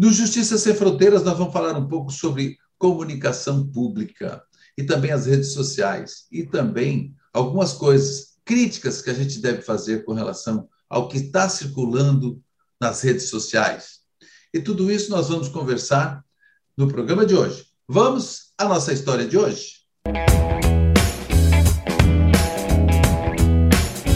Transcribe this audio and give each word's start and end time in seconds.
No 0.00 0.12
Justiça 0.12 0.56
Sem 0.56 0.76
Fronteiras, 0.76 1.24
nós 1.24 1.36
vamos 1.36 1.52
falar 1.52 1.76
um 1.76 1.88
pouco 1.88 2.12
sobre 2.12 2.56
comunicação 2.78 3.66
pública 3.66 4.40
e 4.76 4.84
também 4.84 5.10
as 5.10 5.26
redes 5.26 5.52
sociais 5.52 6.28
e 6.30 6.44
também 6.44 7.16
algumas 7.34 7.72
coisas 7.72 8.34
críticas 8.44 9.02
que 9.02 9.10
a 9.10 9.12
gente 9.12 9.40
deve 9.40 9.60
fazer 9.60 10.04
com 10.04 10.12
relação 10.12 10.68
ao 10.88 11.08
que 11.08 11.16
está 11.16 11.48
circulando 11.48 12.40
nas 12.80 13.02
redes 13.02 13.28
sociais. 13.28 13.98
E 14.54 14.60
tudo 14.60 14.88
isso 14.88 15.10
nós 15.10 15.30
vamos 15.30 15.48
conversar 15.48 16.24
no 16.76 16.86
programa 16.86 17.26
de 17.26 17.34
hoje. 17.34 17.66
Vamos 17.88 18.52
à 18.56 18.66
nossa 18.66 18.92
história 18.92 19.26
de 19.26 19.36
hoje. 19.36 19.78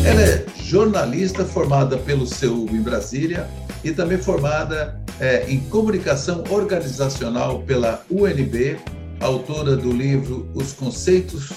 Ela 0.06 0.22
é 0.22 0.46
jornalista 0.62 1.44
formada 1.44 1.98
pelo 1.98 2.24
CEU 2.24 2.68
em 2.68 2.80
Brasília 2.80 3.50
e 3.82 3.90
também 3.90 4.16
formada 4.16 5.01
é, 5.20 5.44
em 5.48 5.60
comunicação 5.60 6.44
organizacional 6.50 7.60
pela 7.62 8.04
UNB, 8.10 8.78
autora 9.20 9.76
do 9.76 9.92
livro 9.92 10.48
Os 10.54 10.72
Conceitos 10.72 11.52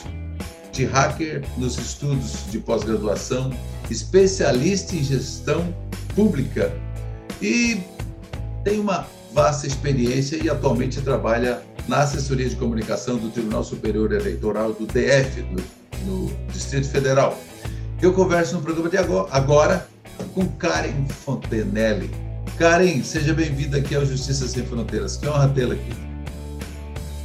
de 0.71 0.85
Hacker 0.85 1.43
nos 1.57 1.77
Estudos 1.77 2.51
de 2.51 2.59
Pós-Graduação, 2.59 3.51
especialista 3.89 4.95
em 4.95 5.03
gestão 5.03 5.73
pública 6.13 6.71
e 7.41 7.81
tem 8.63 8.79
uma 8.79 9.07
vasta 9.33 9.67
experiência 9.67 10.37
e 10.41 10.49
atualmente 10.49 11.01
trabalha 11.01 11.61
na 11.87 11.99
assessoria 11.99 12.49
de 12.49 12.55
comunicação 12.55 13.17
do 13.17 13.29
Tribunal 13.29 13.63
Superior 13.63 14.11
Eleitoral 14.11 14.73
do 14.73 14.85
DF, 14.85 15.45
no, 16.05 16.25
no 16.25 16.31
Distrito 16.51 16.87
Federal. 16.89 17.37
Eu 18.01 18.13
converso 18.13 18.55
no 18.55 18.61
programa 18.61 18.89
de 18.89 18.97
agora, 18.97 19.27
agora 19.31 19.87
com 20.33 20.47
Karen 20.47 21.05
Fontenelle. 21.07 22.09
Karen, 22.57 23.03
seja 23.03 23.33
bem-vinda 23.33 23.77
aqui 23.77 23.93
ao 23.95 24.05
Justiça 24.05 24.47
Sem 24.47 24.65
Fronteiras. 24.65 25.17
Que 25.17 25.27
honra 25.27 25.49
tê-la 25.53 25.73
aqui. 25.73 25.91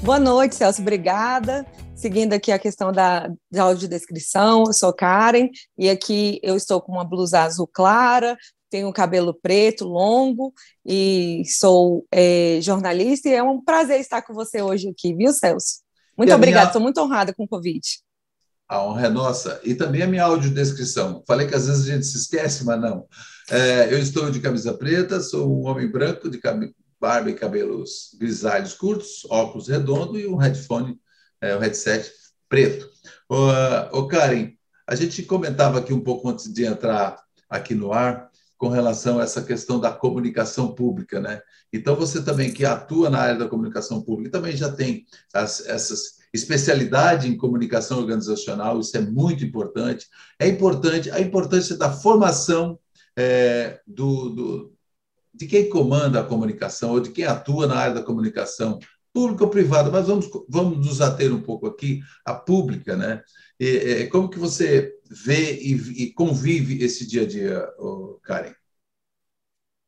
Boa 0.03 0.19
noite, 0.19 0.56
Celso. 0.56 0.83
Obrigada. 0.83 1.64
Seguindo 1.95 2.33
aqui 2.33 2.50
a 2.50 2.59
questão 2.59 2.91
da, 2.91 3.31
da 3.48 3.62
audiodescrição, 3.62 4.64
eu 4.67 4.73
sou 4.73 4.92
Karen 4.92 5.48
e 5.78 5.89
aqui 5.89 6.41
eu 6.42 6.56
estou 6.56 6.81
com 6.81 6.92
uma 6.92 7.05
blusa 7.05 7.42
azul 7.42 7.69
clara, 7.73 8.36
tenho 8.69 8.92
cabelo 8.92 9.33
preto, 9.33 9.84
longo, 9.84 10.53
e 10.84 11.42
sou 11.47 12.05
é, 12.11 12.58
jornalista, 12.61 13.28
e 13.28 13.34
é 13.34 13.42
um 13.42 13.62
prazer 13.62 14.01
estar 14.01 14.23
com 14.23 14.34
você 14.34 14.61
hoje 14.62 14.89
aqui, 14.89 15.14
viu, 15.14 15.33
Celso? 15.33 15.81
Muito 16.19 16.34
obrigada, 16.34 16.67
estou 16.67 16.81
minha... 16.81 16.86
muito 16.86 17.01
honrada 17.03 17.33
com 17.33 17.45
o 17.45 17.48
convite. 17.48 18.01
A 18.70 18.84
honra 18.84 19.06
é 19.06 19.11
nossa. 19.11 19.61
E 19.64 19.75
também 19.75 20.01
a 20.01 20.06
minha 20.06 20.23
audiodescrição. 20.23 21.25
Falei 21.27 21.47
que 21.47 21.56
às 21.56 21.67
vezes 21.67 21.89
a 21.89 21.92
gente 21.92 22.06
se 22.06 22.17
esquece, 22.17 22.64
mas 22.64 22.81
não. 22.81 23.05
É, 23.51 23.93
eu 23.93 23.98
estou 23.98 24.31
de 24.31 24.39
camisa 24.39 24.73
preta, 24.73 25.20
sou 25.20 25.51
um 25.53 25.67
homem 25.67 25.91
branco, 25.91 26.31
de 26.31 26.41
barba 27.01 27.31
e 27.31 27.34
cabelos 27.34 28.17
grisalhos 28.17 28.75
curtos, 28.75 29.27
óculos 29.29 29.67
redondos 29.67 30.23
e 30.23 30.27
um 30.27 30.37
headphone, 30.37 30.97
é, 31.41 31.57
um 31.57 31.59
headset 31.59 32.12
preto. 32.48 32.89
Ô, 33.29 33.48
ô, 33.98 34.07
Karen, 34.07 34.53
a 34.87 34.95
gente 34.95 35.25
comentava 35.25 35.81
aqui 35.81 35.92
um 35.92 36.01
pouco 36.01 36.29
antes 36.29 36.53
de 36.53 36.65
entrar 36.65 37.17
aqui 37.48 37.75
no 37.75 37.92
ar 37.92 38.31
com 38.57 38.69
relação 38.69 39.19
a 39.19 39.25
essa 39.25 39.42
questão 39.42 39.81
da 39.81 39.91
comunicação 39.91 40.73
pública, 40.73 41.19
né? 41.19 41.42
Então, 41.73 41.97
você 41.97 42.23
também 42.23 42.53
que 42.53 42.64
atua 42.64 43.11
na 43.11 43.19
área 43.19 43.39
da 43.39 43.48
comunicação 43.48 44.01
pública 44.01 44.31
também 44.31 44.57
já 44.57 44.70
tem 44.70 45.07
as, 45.35 45.67
essas 45.67 46.20
especialidade 46.33 47.27
em 47.27 47.37
comunicação 47.37 47.98
organizacional, 47.98 48.79
isso 48.79 48.97
é 48.97 49.01
muito 49.01 49.45
importante. 49.45 50.07
É 50.39 50.47
importante 50.47 51.11
a 51.11 51.19
importância 51.19 51.77
da 51.77 51.91
formação 51.91 52.79
é, 53.21 53.81
do, 53.87 54.31
do, 54.31 54.73
de 55.35 55.47
quem 55.47 55.69
comanda 55.69 56.21
a 56.21 56.25
comunicação 56.25 56.92
ou 56.92 57.01
de 57.01 57.11
quem 57.11 57.25
atua 57.25 57.67
na 57.67 57.77
área 57.77 57.95
da 57.95 58.03
comunicação, 58.03 58.79
pública 59.13 59.45
ou 59.45 59.51
privada, 59.51 59.91
mas 59.91 60.07
vamos, 60.07 60.29
vamos 60.48 60.86
nos 60.86 61.01
ater 61.01 61.33
um 61.33 61.42
pouco 61.42 61.67
aqui 61.67 62.01
à 62.25 62.33
pública, 62.33 62.97
né? 62.97 63.23
E, 63.59 63.67
e, 63.67 64.07
como 64.07 64.30
que 64.30 64.39
você 64.39 64.95
vê 65.11 65.61
e, 65.61 66.05
e, 66.05 66.13
convive 66.14 66.83
esse 66.83 67.07
dia 67.07 67.23
a 67.23 67.27
dia, 67.27 67.69
Karen? 68.23 68.55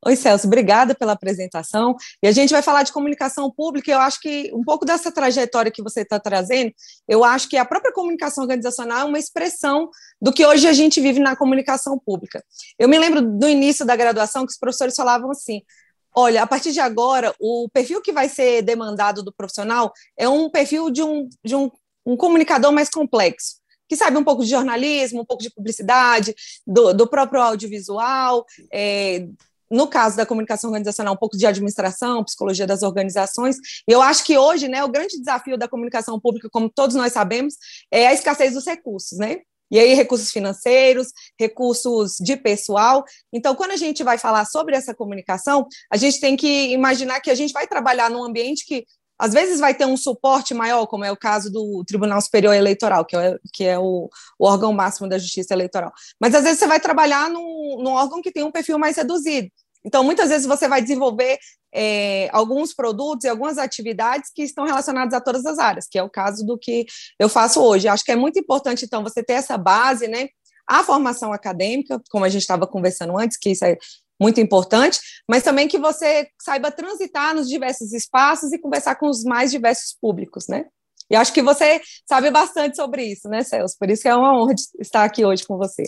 Oi, 0.05 0.17
Celso, 0.17 0.47
obrigada 0.47 0.93
pela 0.93 1.13
apresentação. 1.13 1.95
E 2.21 2.27
a 2.27 2.31
gente 2.31 2.49
vai 2.49 2.61
falar 2.61 2.83
de 2.83 2.91
comunicação 2.91 3.49
pública. 3.49 3.89
Eu 3.89 3.99
acho 3.99 4.19
que 4.19 4.51
um 4.53 4.61
pouco 4.61 4.85
dessa 4.85 5.09
trajetória 5.11 5.71
que 5.71 5.81
você 5.81 6.01
está 6.01 6.19
trazendo, 6.19 6.73
eu 7.07 7.23
acho 7.23 7.47
que 7.47 7.55
a 7.55 7.63
própria 7.63 7.93
comunicação 7.93 8.43
organizacional 8.43 9.01
é 9.01 9.03
uma 9.05 9.19
expressão 9.19 9.89
do 10.21 10.33
que 10.33 10.45
hoje 10.45 10.67
a 10.67 10.73
gente 10.73 10.99
vive 10.99 11.19
na 11.19 11.37
comunicação 11.37 11.97
pública. 11.97 12.43
Eu 12.77 12.89
me 12.89 12.99
lembro 12.99 13.21
do 13.21 13.47
início 13.47 13.85
da 13.85 13.95
graduação 13.95 14.45
que 14.45 14.51
os 14.51 14.59
professores 14.59 14.95
falavam 14.95 15.31
assim: 15.31 15.61
olha, 16.13 16.43
a 16.43 16.47
partir 16.47 16.73
de 16.73 16.81
agora, 16.81 17.33
o 17.39 17.69
perfil 17.71 18.01
que 18.01 18.11
vai 18.11 18.27
ser 18.27 18.61
demandado 18.61 19.23
do 19.23 19.31
profissional 19.31 19.93
é 20.17 20.27
um 20.27 20.49
perfil 20.49 20.89
de 20.89 21.01
um, 21.01 21.29
de 21.45 21.55
um, 21.55 21.71
um 22.05 22.17
comunicador 22.17 22.73
mais 22.73 22.89
complexo 22.89 23.63
que 23.87 23.97
sabe 23.97 24.17
um 24.17 24.23
pouco 24.23 24.43
de 24.43 24.49
jornalismo, 24.49 25.21
um 25.21 25.25
pouco 25.25 25.43
de 25.43 25.51
publicidade, 25.51 26.33
do, 26.65 26.93
do 26.93 27.07
próprio 27.07 27.41
audiovisual, 27.41 28.43
é, 28.71 29.27
no 29.73 29.87
caso 29.87 30.15
da 30.15 30.25
comunicação 30.25 30.69
organizacional, 30.69 31.15
um 31.15 31.17
pouco 31.17 31.35
de 31.35 31.47
administração, 31.47 32.23
psicologia 32.23 32.67
das 32.67 32.83
organizações. 32.83 33.57
E 33.87 33.91
eu 33.91 34.03
acho 34.03 34.23
que 34.23 34.37
hoje, 34.37 34.67
né, 34.67 34.83
o 34.83 34.87
grande 34.87 35.17
desafio 35.17 35.57
da 35.57 35.67
comunicação 35.67 36.19
pública, 36.19 36.47
como 36.51 36.69
todos 36.69 36.95
nós 36.95 37.11
sabemos, 37.11 37.55
é 37.91 38.05
a 38.05 38.13
escassez 38.13 38.53
dos 38.53 38.65
recursos, 38.67 39.17
né? 39.17 39.37
E 39.71 39.79
aí, 39.79 39.95
recursos 39.95 40.31
financeiros, 40.31 41.07
recursos 41.39 42.17
de 42.19 42.37
pessoal. 42.37 43.03
Então, 43.33 43.55
quando 43.55 43.71
a 43.71 43.75
gente 43.75 44.03
vai 44.03 44.19
falar 44.19 44.45
sobre 44.45 44.75
essa 44.75 44.93
comunicação, 44.93 45.65
a 45.91 45.97
gente 45.97 46.19
tem 46.19 46.37
que 46.37 46.71
imaginar 46.71 47.19
que 47.21 47.31
a 47.31 47.35
gente 47.35 47.51
vai 47.51 47.65
trabalhar 47.65 48.11
num 48.11 48.23
ambiente 48.23 48.67
que 48.67 48.85
às 49.17 49.33
vezes 49.33 49.59
vai 49.59 49.73
ter 49.73 49.85
um 49.85 49.97
suporte 49.97 50.53
maior, 50.53 50.85
como 50.85 51.05
é 51.05 51.11
o 51.11 51.17
caso 51.17 51.51
do 51.51 51.83
Tribunal 51.87 52.21
Superior 52.21 52.53
Eleitoral, 52.53 53.05
que 53.05 53.15
é, 53.15 53.37
que 53.53 53.63
é 53.63 53.79
o, 53.79 54.09
o 54.37 54.45
órgão 54.45 54.73
máximo 54.73 55.07
da 55.07 55.17
justiça 55.17 55.53
eleitoral. 55.53 55.91
Mas 56.19 56.35
às 56.35 56.43
vezes 56.43 56.59
você 56.59 56.67
vai 56.67 56.79
trabalhar 56.79 57.29
num, 57.29 57.81
num 57.81 57.91
órgão 57.91 58.21
que 58.21 58.31
tem 58.31 58.43
um 58.43 58.51
perfil 58.51 58.77
mais 58.77 58.97
reduzido. 58.97 59.49
Então, 59.85 60.03
muitas 60.03 60.29
vezes 60.29 60.47
você 60.47 60.67
vai 60.67 60.81
desenvolver 60.81 61.37
é, 61.73 62.29
alguns 62.31 62.73
produtos 62.73 63.25
e 63.25 63.29
algumas 63.29 63.57
atividades 63.57 64.31
que 64.33 64.43
estão 64.43 64.65
relacionadas 64.65 65.13
a 65.13 65.21
todas 65.21 65.45
as 65.45 65.59
áreas, 65.59 65.87
que 65.89 65.97
é 65.97 66.03
o 66.03 66.09
caso 66.09 66.45
do 66.45 66.57
que 66.57 66.85
eu 67.19 67.27
faço 67.27 67.61
hoje. 67.61 67.87
Acho 67.87 68.03
que 68.03 68.11
é 68.11 68.15
muito 68.15 68.39
importante, 68.39 68.85
então, 68.85 69.03
você 69.03 69.23
ter 69.23 69.33
essa 69.33 69.57
base, 69.57 70.07
né? 70.07 70.27
A 70.67 70.83
formação 70.83 71.33
acadêmica, 71.33 72.01
como 72.09 72.23
a 72.23 72.29
gente 72.29 72.43
estava 72.43 72.65
conversando 72.65 73.17
antes, 73.17 73.37
que 73.37 73.49
isso 73.49 73.65
é 73.65 73.77
muito 74.21 74.39
importante, 74.39 74.99
mas 75.27 75.43
também 75.43 75.67
que 75.67 75.77
você 75.77 76.27
saiba 76.41 76.71
transitar 76.71 77.35
nos 77.35 77.49
diversos 77.49 77.91
espaços 77.91 78.53
e 78.53 78.59
conversar 78.59 78.95
com 78.95 79.09
os 79.09 79.23
mais 79.23 79.51
diversos 79.51 79.97
públicos, 79.99 80.47
né? 80.47 80.65
E 81.09 81.15
acho 81.15 81.33
que 81.33 81.41
você 81.41 81.81
sabe 82.07 82.31
bastante 82.31 82.75
sobre 82.75 83.03
isso, 83.03 83.27
né, 83.27 83.43
Celso? 83.43 83.75
Por 83.77 83.89
isso 83.89 84.01
que 84.01 84.07
é 84.07 84.15
uma 84.15 84.39
honra 84.39 84.55
estar 84.79 85.03
aqui 85.03 85.25
hoje 85.25 85.45
com 85.45 85.57
você. 85.57 85.83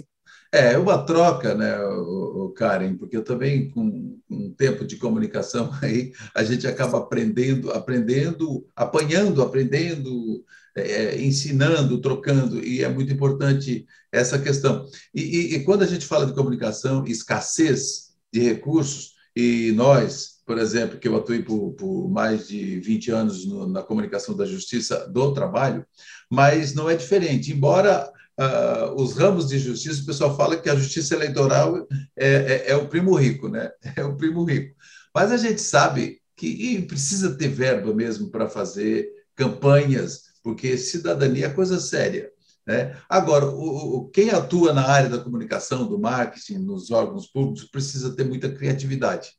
É, 0.56 0.72
é 0.72 0.78
uma 0.78 0.98
troca, 1.04 1.54
né, 1.54 1.78
o, 1.84 2.54
Karen, 2.56 2.96
porque 2.96 3.18
eu 3.18 3.24
também, 3.24 3.70
com 3.70 4.18
um 4.30 4.54
tempo 4.54 4.86
de 4.86 4.96
comunicação 4.96 5.70
aí, 5.84 6.14
a 6.34 6.46
gente 6.46 6.66
acaba 6.66 6.98
aprendendo, 6.98 7.72
aprendendo, 7.72 8.66
apanhando, 8.74 9.42
aprendendo, 9.42 10.46
é, 10.74 11.22
ensinando, 11.22 12.00
trocando, 12.00 12.64
e 12.64 12.82
é 12.82 12.88
muito 12.88 13.12
importante 13.12 13.86
essa 14.10 14.40
questão. 14.40 14.88
E, 15.14 15.22
e, 15.22 15.56
e 15.56 15.64
quando 15.66 15.84
a 15.84 15.88
gente 15.88 16.06
fala 16.06 16.26
de 16.26 16.34
comunicação, 16.34 17.06
escassez 17.06 18.14
de 18.32 18.40
recursos, 18.40 19.14
e 19.36 19.74
nós, 19.74 20.36
por 20.46 20.58
exemplo, 20.58 20.98
que 20.98 21.10
eu 21.10 21.18
atuei 21.18 21.44
por, 21.44 21.74
por 21.74 22.10
mais 22.10 22.48
de 22.48 22.80
20 22.80 23.12
anos 23.12 23.46
no, 23.46 23.68
na 23.68 23.84
comunicação 23.84 24.34
da 24.34 24.46
justiça 24.46 25.06
do 25.10 25.34
trabalho, 25.34 25.86
mas 26.32 26.74
não 26.74 26.90
é 26.90 26.96
diferente. 26.96 27.52
Embora 27.52 28.10
uh, 28.40 28.94
os 28.96 29.14
ramos 29.14 29.48
de 29.48 29.60
justiça, 29.60 30.02
o 30.02 30.06
pessoal 30.06 30.36
fala 30.36 30.58
que 30.58 30.70
a 30.70 30.76
justiça 30.76 31.16
eleitoral 31.16 31.88
é, 32.16 32.28
é, 32.28 32.72
é, 32.72 32.76
o 32.76 32.88
primo 32.88 33.16
rico, 33.16 33.50
né? 33.50 33.72
É 33.96 34.04
o 34.04 34.16
primo 34.16 34.44
rico. 34.44 34.76
Mas 35.14 35.32
a 35.32 35.38
gente 35.38 35.62
sabe 35.62 36.20
que 36.36 36.82
precisa 36.84 37.36
ter 37.38 37.48
verba 37.48 37.94
mesmo 37.94 38.30
para 38.30 38.50
fazer 38.50 39.10
campanhas, 39.36 40.24
porque 40.44 40.78
cidadania 40.78 41.48
é 41.48 41.50
coisa 41.50 41.80
séria. 41.80 42.30
Né? 42.68 42.98
Agora, 43.08 43.46
o, 43.46 44.10
quem 44.10 44.32
atua 44.32 44.74
na 44.74 44.86
área 44.86 45.10
da 45.10 45.24
comunicação, 45.24 45.88
do 45.88 46.00
marketing, 46.00 46.58
nos 46.58 46.92
órgãos 46.92 47.28
públicos, 47.28 47.70
precisa 47.70 48.16
ter 48.16 48.26
muita 48.26 48.52
criatividade. 48.52 49.30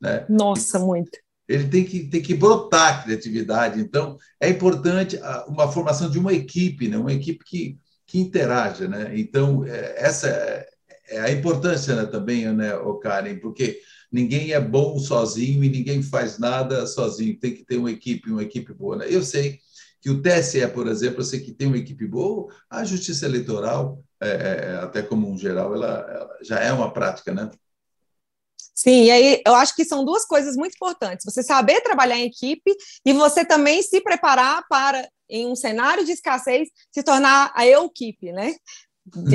Né? 0.00 0.24
Nossa, 0.28 0.78
muito 0.78 1.18
ele 1.48 1.68
tem 1.68 1.84
que, 1.84 2.04
tem 2.08 2.20
que 2.20 2.34
brotar 2.34 2.98
a 2.98 3.02
criatividade. 3.02 3.80
Então, 3.80 4.16
é 4.40 4.48
importante 4.48 5.18
uma 5.46 5.70
formação 5.70 6.10
de 6.10 6.18
uma 6.18 6.32
equipe, 6.32 6.88
né? 6.88 6.98
uma 6.98 7.12
equipe 7.12 7.44
que, 7.44 7.78
que 8.06 8.18
interaja, 8.18 8.86
né? 8.86 9.12
Então 9.18 9.64
é, 9.64 9.94
essa 9.98 10.28
é, 10.28 10.68
é 11.08 11.20
a 11.20 11.30
importância 11.30 11.94
né, 11.94 12.06
também, 12.06 12.50
né, 12.52 12.74
o 12.76 12.94
Karen, 12.94 13.38
porque 13.38 13.80
ninguém 14.10 14.52
é 14.52 14.60
bom 14.60 14.98
sozinho 14.98 15.62
e 15.64 15.68
ninguém 15.68 16.02
faz 16.02 16.38
nada 16.38 16.86
sozinho. 16.86 17.38
Tem 17.38 17.54
que 17.54 17.64
ter 17.64 17.76
uma 17.76 17.90
equipe, 17.90 18.30
uma 18.30 18.42
equipe 18.42 18.72
boa. 18.72 18.96
Né? 18.96 19.06
Eu 19.08 19.22
sei 19.22 19.60
que 20.00 20.10
o 20.10 20.22
TSE, 20.22 20.66
por 20.68 20.86
exemplo, 20.86 21.20
eu 21.20 21.24
sei 21.24 21.40
que 21.40 21.52
tem 21.52 21.66
uma 21.66 21.78
equipe 21.78 22.06
boa. 22.06 22.52
A 22.70 22.84
Justiça 22.84 23.26
Eleitoral, 23.26 24.02
é, 24.20 24.28
é, 24.28 24.76
até 24.82 25.02
como 25.02 25.30
um 25.30 25.36
geral, 25.36 25.74
ela, 25.74 26.06
ela 26.08 26.38
já 26.42 26.60
é 26.60 26.72
uma 26.72 26.92
prática, 26.92 27.34
né? 27.34 27.50
Sim, 28.74 29.04
e 29.04 29.10
aí 29.10 29.42
eu 29.46 29.54
acho 29.54 29.74
que 29.74 29.86
são 29.86 30.04
duas 30.04 30.26
coisas 30.26 30.54
muito 30.54 30.74
importantes. 30.74 31.24
Você 31.24 31.42
saber 31.42 31.80
trabalhar 31.80 32.18
em 32.18 32.26
equipe 32.26 32.76
e 33.04 33.12
você 33.12 33.44
também 33.44 33.82
se 33.82 34.00
preparar 34.02 34.64
para, 34.68 35.08
em 35.28 35.46
um 35.46 35.56
cenário 35.56 36.04
de 36.04 36.12
escassez, 36.12 36.68
se 36.90 37.02
tornar 37.02 37.52
a 37.54 37.66
eu-equipe, 37.66 38.32
né? 38.32 38.54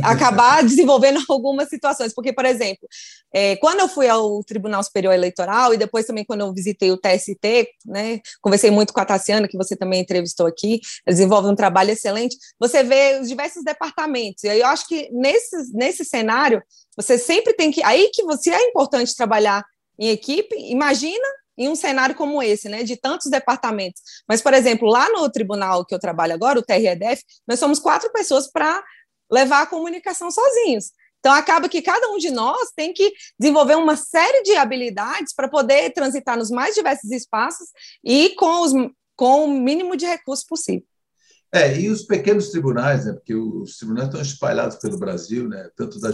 acabar 0.04 0.64
desenvolvendo 0.64 1.24
algumas 1.30 1.70
situações. 1.70 2.14
Porque, 2.14 2.34
por 2.34 2.46
exemplo, 2.46 2.88
é, 3.34 3.56
quando 3.58 3.80
eu 3.80 3.88
fui 3.88 4.08
ao 4.08 4.44
Tribunal 4.44 4.84
Superior 4.84 5.14
Eleitoral 5.14 5.74
e 5.74 5.78
depois 5.78 6.06
também 6.06 6.26
quando 6.26 6.42
eu 6.42 6.54
visitei 6.54 6.92
o 6.92 6.98
TST, 6.98 7.70
né, 7.86 8.20
conversei 8.42 8.72
muito 8.72 8.94
com 8.94 9.00
a 9.00 9.06
Tassiana, 9.06 9.48
que 9.48 9.58
você 9.58 9.76
também 9.76 10.02
entrevistou 10.02 10.46
aqui, 10.46 10.82
desenvolve 11.08 11.48
um 11.48 11.56
trabalho 11.56 11.92
excelente, 11.92 12.36
você 12.60 12.84
vê 12.84 13.20
os 13.22 13.28
diversos 13.28 13.64
departamentos. 13.64 14.44
E 14.44 14.60
eu 14.60 14.68
acho 14.68 14.88
que 14.88 15.10
nesse, 15.12 15.74
nesse 15.74 16.06
cenário, 16.06 16.62
você 16.96 17.18
sempre 17.18 17.54
tem 17.54 17.72
que. 17.72 17.84
Aí 17.84 18.10
que 18.14 18.24
você 18.24 18.50
é 18.52 18.68
importante 18.68 19.16
trabalhar 19.16 19.64
em 19.98 20.10
equipe, 20.10 20.56
imagina 20.58 21.28
em 21.62 21.70
um 21.70 21.76
cenário 21.76 22.16
como 22.16 22.42
esse, 22.42 22.68
né, 22.68 22.84
de 22.84 22.96
tantos 22.96 23.30
departamentos. 23.30 24.02
Mas, 24.28 24.42
por 24.42 24.54
exemplo, 24.54 24.90
lá 24.90 25.10
no 25.10 25.30
tribunal 25.30 25.86
que 25.86 25.94
eu 25.94 26.00
trabalho 26.00 26.34
agora, 26.34 26.58
o 26.58 26.64
TREDF, 26.64 27.24
nós 27.48 27.60
somos 27.60 27.80
quatro 27.80 28.12
pessoas 28.12 28.52
para 28.52 28.84
levar 29.32 29.62
a 29.62 29.68
comunicação 29.68 30.32
sozinhos. 30.32 30.92
Então, 31.20 31.32
acaba 31.34 31.70
que 31.70 31.84
cada 31.84 32.10
um 32.10 32.18
de 32.18 32.32
nós 32.32 32.72
tem 32.76 32.92
que 32.94 33.14
desenvolver 33.40 33.76
uma 33.76 33.96
série 33.96 34.42
de 34.42 34.56
habilidades 34.56 35.34
para 35.36 35.48
poder 35.48 35.92
transitar 35.94 36.36
nos 36.36 36.50
mais 36.50 36.74
diversos 36.74 37.12
espaços 37.12 37.68
e 38.04 38.30
com, 38.30 38.62
os, 38.62 38.72
com 39.16 39.46
o 39.46 39.48
mínimo 39.48 39.96
de 39.96 40.08
recursos 40.08 40.46
possível. 40.46 40.84
É, 41.54 41.80
e 41.80 41.90
os 41.90 42.04
pequenos 42.04 42.50
tribunais, 42.50 43.06
né, 43.06 43.14
porque 43.14 43.36
os 43.36 43.78
tribunais 43.78 44.08
estão 44.08 44.22
espalhados 44.22 44.78
pelo 44.78 44.98
Brasil, 44.98 45.48
né, 45.48 45.70
tanto, 45.76 46.00
da, 46.00 46.10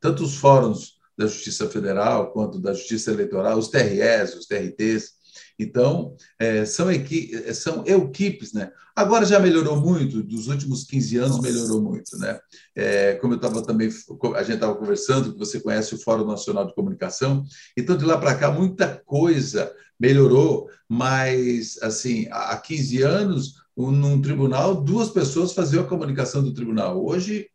tanto 0.00 0.24
os 0.24 0.34
fóruns 0.34 0.97
da 1.18 1.26
Justiça 1.26 1.68
Federal 1.68 2.32
quanto 2.32 2.60
da 2.60 2.72
Justiça 2.72 3.10
Eleitoral, 3.10 3.58
os 3.58 3.68
TREs, 3.68 4.34
os 4.36 4.46
TRTs, 4.46 5.18
então, 5.58 6.14
é, 6.38 6.64
são, 6.64 6.90
equi 6.90 7.30
é, 7.44 7.52
são 7.52 7.84
equipes, 7.84 8.52
né? 8.52 8.70
Agora 8.94 9.24
já 9.24 9.40
melhorou 9.40 9.76
muito, 9.76 10.22
dos 10.22 10.46
últimos 10.46 10.84
15 10.84 11.16
anos 11.18 11.40
melhorou 11.40 11.82
muito, 11.82 12.16
né? 12.16 12.38
É, 12.76 13.14
como 13.14 13.32
eu 13.32 13.36
estava 13.36 13.62
também, 13.62 13.88
a 14.36 14.42
gente 14.42 14.54
estava 14.54 14.76
conversando, 14.76 15.32
que 15.32 15.38
você 15.38 15.60
conhece 15.60 15.94
o 15.94 15.98
Fórum 15.98 16.26
Nacional 16.26 16.64
de 16.64 16.74
Comunicação, 16.74 17.44
então 17.76 17.96
de 17.96 18.04
lá 18.04 18.16
para 18.18 18.36
cá 18.36 18.50
muita 18.52 19.02
coisa 19.04 19.72
melhorou, 19.98 20.68
mas, 20.88 21.76
assim, 21.82 22.28
há 22.30 22.56
15 22.56 23.02
anos, 23.02 23.54
num 23.76 24.20
tribunal, 24.20 24.82
duas 24.82 25.08
pessoas 25.08 25.52
faziam 25.52 25.84
a 25.84 25.88
comunicação 25.88 26.42
do 26.42 26.54
tribunal. 26.54 27.04
Hoje, 27.04 27.48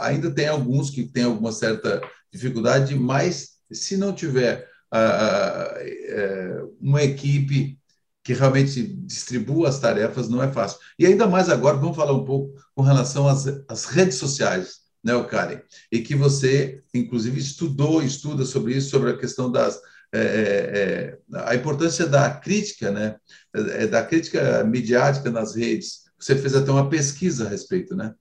ainda 0.00 0.30
tem 0.30 0.48
alguns 0.48 0.90
que 0.90 1.04
têm 1.04 1.24
alguma 1.24 1.52
certa 1.52 2.00
dificuldade, 2.32 2.94
mas 2.94 3.50
se 3.72 3.96
não 3.96 4.12
tiver 4.12 4.68
é, 4.92 6.62
uma 6.80 7.02
equipe 7.02 7.78
que 8.22 8.34
realmente 8.34 8.82
distribua 8.82 9.68
as 9.68 9.80
tarefas 9.80 10.28
não 10.28 10.42
é 10.42 10.52
fácil. 10.52 10.78
E 10.98 11.06
ainda 11.06 11.26
mais 11.26 11.48
agora, 11.48 11.76
vamos 11.76 11.96
falar 11.96 12.12
um 12.12 12.24
pouco 12.24 12.54
com 12.74 12.82
relação 12.82 13.26
às, 13.26 13.46
às 13.68 13.86
redes 13.86 14.18
sociais, 14.18 14.80
né, 15.02 15.12
Karen? 15.24 15.60
E 15.90 16.00
que 16.00 16.14
você, 16.14 16.82
inclusive, 16.92 17.40
estudou, 17.40 18.02
estuda 18.02 18.44
sobre 18.44 18.74
isso, 18.76 18.90
sobre 18.90 19.10
a 19.10 19.16
questão 19.16 19.50
das. 19.50 19.80
É, 20.12 20.20
é, 20.20 20.22
é 20.22 21.18
a 21.44 21.54
importância 21.54 22.04
da 22.06 22.30
crítica, 22.30 22.90
né? 22.90 23.16
É, 23.54 23.86
da 23.86 24.04
crítica 24.04 24.64
midiática 24.64 25.30
nas 25.30 25.54
redes. 25.54 26.00
Você 26.18 26.36
fez 26.36 26.54
até 26.54 26.70
uma 26.70 26.90
pesquisa 26.90 27.46
a 27.46 27.48
respeito, 27.48 27.96
né? 27.96 28.14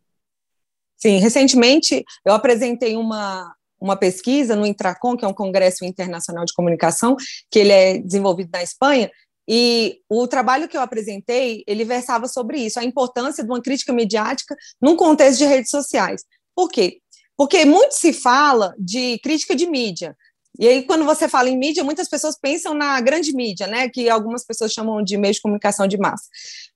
Sim, 0.99 1.17
recentemente 1.19 2.03
eu 2.25 2.33
apresentei 2.33 2.95
uma, 2.95 3.53
uma 3.79 3.95
pesquisa 3.95 4.55
no 4.55 4.65
Intracom, 4.65 5.15
que 5.15 5.23
é 5.23 5.27
um 5.27 5.33
congresso 5.33 5.85
internacional 5.85 6.45
de 6.45 6.53
comunicação, 6.53 7.15
que 7.49 7.59
ele 7.59 7.71
é 7.71 7.97
desenvolvido 7.97 8.49
na 8.51 8.61
Espanha, 8.61 9.09
e 9.51 10.01
o 10.07 10.27
trabalho 10.27 10.67
que 10.67 10.77
eu 10.77 10.81
apresentei, 10.81 11.63
ele 11.65 11.83
versava 11.83 12.27
sobre 12.27 12.59
isso, 12.59 12.79
a 12.79 12.83
importância 12.83 13.43
de 13.43 13.49
uma 13.49 13.59
crítica 13.59 13.91
midiática 13.91 14.55
num 14.79 14.95
contexto 14.95 15.39
de 15.39 15.45
redes 15.45 15.71
sociais. 15.71 16.23
Por 16.55 16.69
quê? 16.69 16.99
Porque 17.35 17.65
muito 17.65 17.93
se 17.93 18.13
fala 18.13 18.75
de 18.77 19.17
crítica 19.23 19.55
de 19.55 19.65
mídia. 19.65 20.15
E 20.59 20.67
aí, 20.67 20.83
quando 20.83 21.03
você 21.03 21.27
fala 21.27 21.49
em 21.49 21.57
mídia, 21.57 21.83
muitas 21.83 22.07
pessoas 22.07 22.37
pensam 22.39 22.75
na 22.75 22.99
grande 23.01 23.33
mídia, 23.33 23.65
né? 23.65 23.89
Que 23.89 24.07
algumas 24.07 24.45
pessoas 24.45 24.71
chamam 24.71 25.01
de 25.01 25.17
meio 25.17 25.33
de 25.33 25.41
comunicação 25.41 25.87
de 25.87 25.97
massa. 25.97 26.25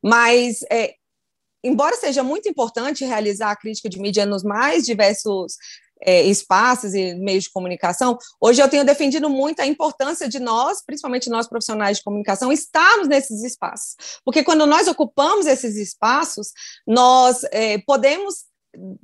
Mas, 0.02 0.62
é, 0.72 0.96
embora 1.64 1.96
seja 1.96 2.24
muito 2.24 2.50
importante 2.50 3.06
realizar 3.06 3.52
a 3.52 3.56
crítica 3.56 3.90
de 3.90 4.00
mídia 4.00 4.26
nos 4.26 4.44
mais 4.44 4.86
diversos 4.86 5.56
é, 6.06 6.22
espaços 6.24 6.94
e 6.94 7.16
meios 7.16 7.46
de 7.46 7.52
comunicação, 7.52 8.18
hoje 8.40 8.62
eu 8.62 8.70
tenho 8.70 8.86
defendido 8.86 9.30
muito 9.30 9.62
a 9.62 9.66
importância 9.66 10.28
de 10.28 10.40
nós, 10.40 10.84
principalmente 10.86 11.30
nós 11.30 11.48
profissionais 11.48 11.98
de 11.98 12.04
comunicação, 12.04 12.52
estarmos 12.52 13.08
nesses 13.08 13.44
espaços. 13.44 13.96
Porque 14.26 14.44
quando 14.44 14.66
nós 14.66 14.88
ocupamos 14.88 15.46
esses 15.46 15.78
espaços, 15.78 16.52
nós 16.86 17.44
é, 17.52 17.78
podemos 17.80 18.46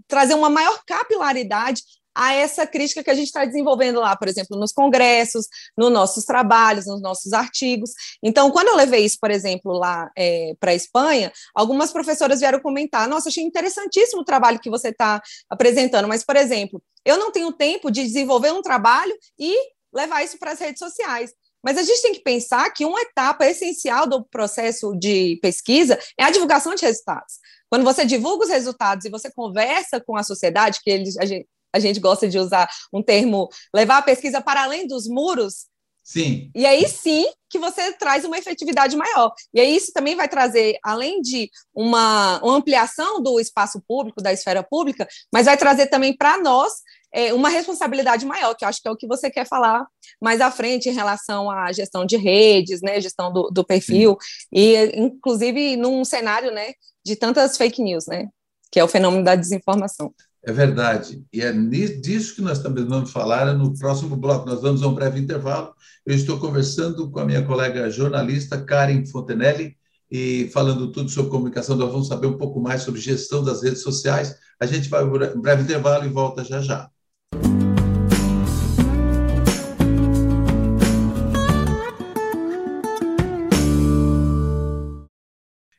trazer 0.08 0.34
uma 0.34 0.50
maior 0.50 0.82
capilaridade 0.86 1.84
a 2.20 2.34
essa 2.34 2.68
crítica 2.68 3.02
que 3.02 3.10
a 3.10 3.14
gente 3.14 3.28
está 3.28 3.46
desenvolvendo 3.46 4.02
lá, 4.02 4.14
por 4.14 4.28
exemplo, 4.28 4.60
nos 4.60 4.74
congressos, 4.74 5.48
nos 5.78 5.90
nossos 5.90 6.26
trabalhos, 6.26 6.86
nos 6.86 7.02
nossos 7.02 7.32
artigos. 7.32 7.92
Então, 8.22 8.52
quando 8.52 8.68
eu 8.68 8.76
levei 8.76 9.06
isso, 9.06 9.18
por 9.22 9.32
exemplo, 9.32 9.72
lá 9.72 10.12
é, 10.18 10.54
para 10.60 10.72
a 10.72 10.76
Espanha, 10.76 11.32
algumas 11.56 11.94
professoras 11.94 12.42
vieram 12.42 12.60
comentar: 12.60 13.08
nossa, 13.08 13.30
achei 13.30 13.42
interessantíssimo 13.42 14.22
o 14.22 14.26
trabalho 14.26 14.60
que 14.60 14.70
você 14.70 14.90
está 14.90 15.22
apresentando, 15.50 16.10
mas, 16.10 16.26
por 16.26 16.36
exemplo, 16.36 16.84
eu 17.06 17.18
não 17.18 17.32
tenho 17.32 17.54
tempo 17.54 17.90
de 17.90 18.04
desenvolver 18.04 18.52
um 18.52 18.62
trabalho 18.62 19.16
e 19.40 19.56
levar 19.94 20.22
isso 20.22 20.38
para 20.38 20.52
as 20.52 20.60
redes 20.60 20.80
sociais. 20.80 21.32
Mas 21.64 21.78
a 21.78 21.84
gente 21.84 22.02
tem 22.02 22.14
que 22.14 22.22
pensar 22.22 22.70
que 22.72 22.86
uma 22.86 23.00
etapa 23.00 23.46
essencial 23.46 24.06
do 24.06 24.26
processo 24.26 24.94
de 24.98 25.40
pesquisa 25.42 25.98
é 26.18 26.26
a 26.26 26.32
divulgação 26.32 26.76
de 26.76 26.86
resultados. 26.86 27.36
Quando 27.70 27.86
você 27.86 28.06
divulga 28.06 28.44
os 28.44 28.50
resultados 28.50 29.06
e 29.06 29.10
você 29.10 29.32
conversa 29.32 30.02
com 30.02 30.18
a 30.18 30.24
sociedade, 30.24 30.80
que 30.84 30.90
eles, 30.90 31.18
a 31.18 31.26
gente, 31.26 31.48
a 31.74 31.80
gente 31.80 32.00
gosta 32.00 32.28
de 32.28 32.38
usar 32.38 32.70
um 32.94 33.02
termo, 33.02 33.50
levar 33.74 33.98
a 33.98 34.04
pesquisa 34.04 34.42
para 34.42 34.64
além 34.64 34.88
dos 34.88 35.08
muros. 35.08 35.68
Sim. 36.04 36.50
E 36.56 36.66
aí 36.66 36.88
sim 36.88 37.28
que 37.48 37.60
você 37.60 37.94
traz 37.94 38.26
uma 38.26 38.38
efetividade 38.38 38.98
maior. 38.98 39.32
E 39.54 39.60
aí 39.60 39.76
isso 39.76 39.92
também 39.94 40.16
vai 40.16 40.28
trazer, 40.28 40.78
além 40.84 41.22
de 41.22 41.52
uma, 41.74 42.40
uma 42.42 42.56
ampliação 42.56 43.22
do 43.22 43.40
espaço 43.40 43.80
público, 43.88 44.22
da 44.22 44.34
esfera 44.34 44.64
pública, 44.64 45.08
mas 45.32 45.46
vai 45.46 45.56
trazer 45.56 45.86
também 45.86 46.16
para 46.16 46.40
nós 46.40 46.74
é, 47.14 47.32
uma 47.32 47.50
responsabilidade 47.50 48.26
maior, 48.26 48.56
que 48.56 48.64
eu 48.64 48.70
acho 48.70 48.82
que 48.82 48.88
é 48.88 48.92
o 48.92 48.96
que 48.96 49.08
você 49.08 49.30
quer 49.30 49.46
falar 49.46 49.86
mais 50.22 50.42
à 50.42 50.50
frente 50.52 50.90
em 50.90 50.94
relação 50.94 51.50
à 51.50 51.72
gestão 51.72 52.06
de 52.06 52.18
redes, 52.18 52.82
né, 52.82 53.00
gestão 53.00 53.32
do, 53.32 53.50
do 53.50 53.64
perfil, 53.64 54.18
Sim. 54.20 54.48
e 54.52 55.00
inclusive 55.00 55.76
num 55.76 56.04
cenário 56.04 56.52
né, 56.52 56.74
de 57.06 57.16
tantas 57.16 57.58
fake 57.58 57.82
news, 57.82 58.06
né, 58.08 58.28
que 58.72 58.80
é 58.80 58.84
o 58.84 58.88
fenômeno 58.88 59.24
da 59.24 59.36
desinformação. 59.36 60.14
É 60.42 60.54
verdade. 60.54 61.24
E 61.34 61.42
é 61.42 61.52
disso 61.52 62.36
que 62.36 62.42
nós 62.42 62.60
também 62.60 62.86
vamos 62.86 63.12
falar 63.12 63.54
no 63.54 63.78
próximo 63.78 64.16
bloco. 64.16 64.48
Nós 64.48 64.62
vamos 64.62 64.82
a 64.82 64.88
um 64.88 64.94
breve 64.94 65.20
intervalo. 65.20 65.74
Eu 66.06 66.16
estou 66.16 66.40
conversando 66.40 67.12
com 67.12 67.20
a 67.20 67.26
minha 67.26 67.46
colega 67.46 67.90
jornalista 67.90 68.62
Karen 68.62 69.06
Fontenelle 69.06 69.76
e 70.10 70.50
falando 70.54 70.92
tudo 70.92 71.10
sobre 71.10 71.30
comunicação. 71.30 71.76
Nós 71.76 71.92
vamos 71.92 72.08
saber 72.08 72.28
um 72.28 72.38
pouco 72.38 72.62
mais 72.62 72.84
sobre 72.84 73.02
gestão 73.02 73.44
das 73.44 73.62
redes 73.62 73.82
sociais. 73.82 74.36
A 74.60 74.66
gente 74.66 74.90
vai 74.90 75.02
a 75.02 75.06
um 75.06 75.42
breve 75.42 75.64
intervalo 75.64 76.06
e 76.06 76.10
volta 76.10 76.44
já 76.44 76.62
já. 76.62 76.90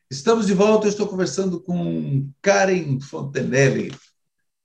Estamos 0.09 0.45
de 0.45 0.53
volta. 0.53 0.85
Eu 0.85 0.91
estou 0.91 1.07
conversando 1.07 1.59
com 1.59 2.29
Karen 2.41 2.99
Fontenelle 2.99 3.91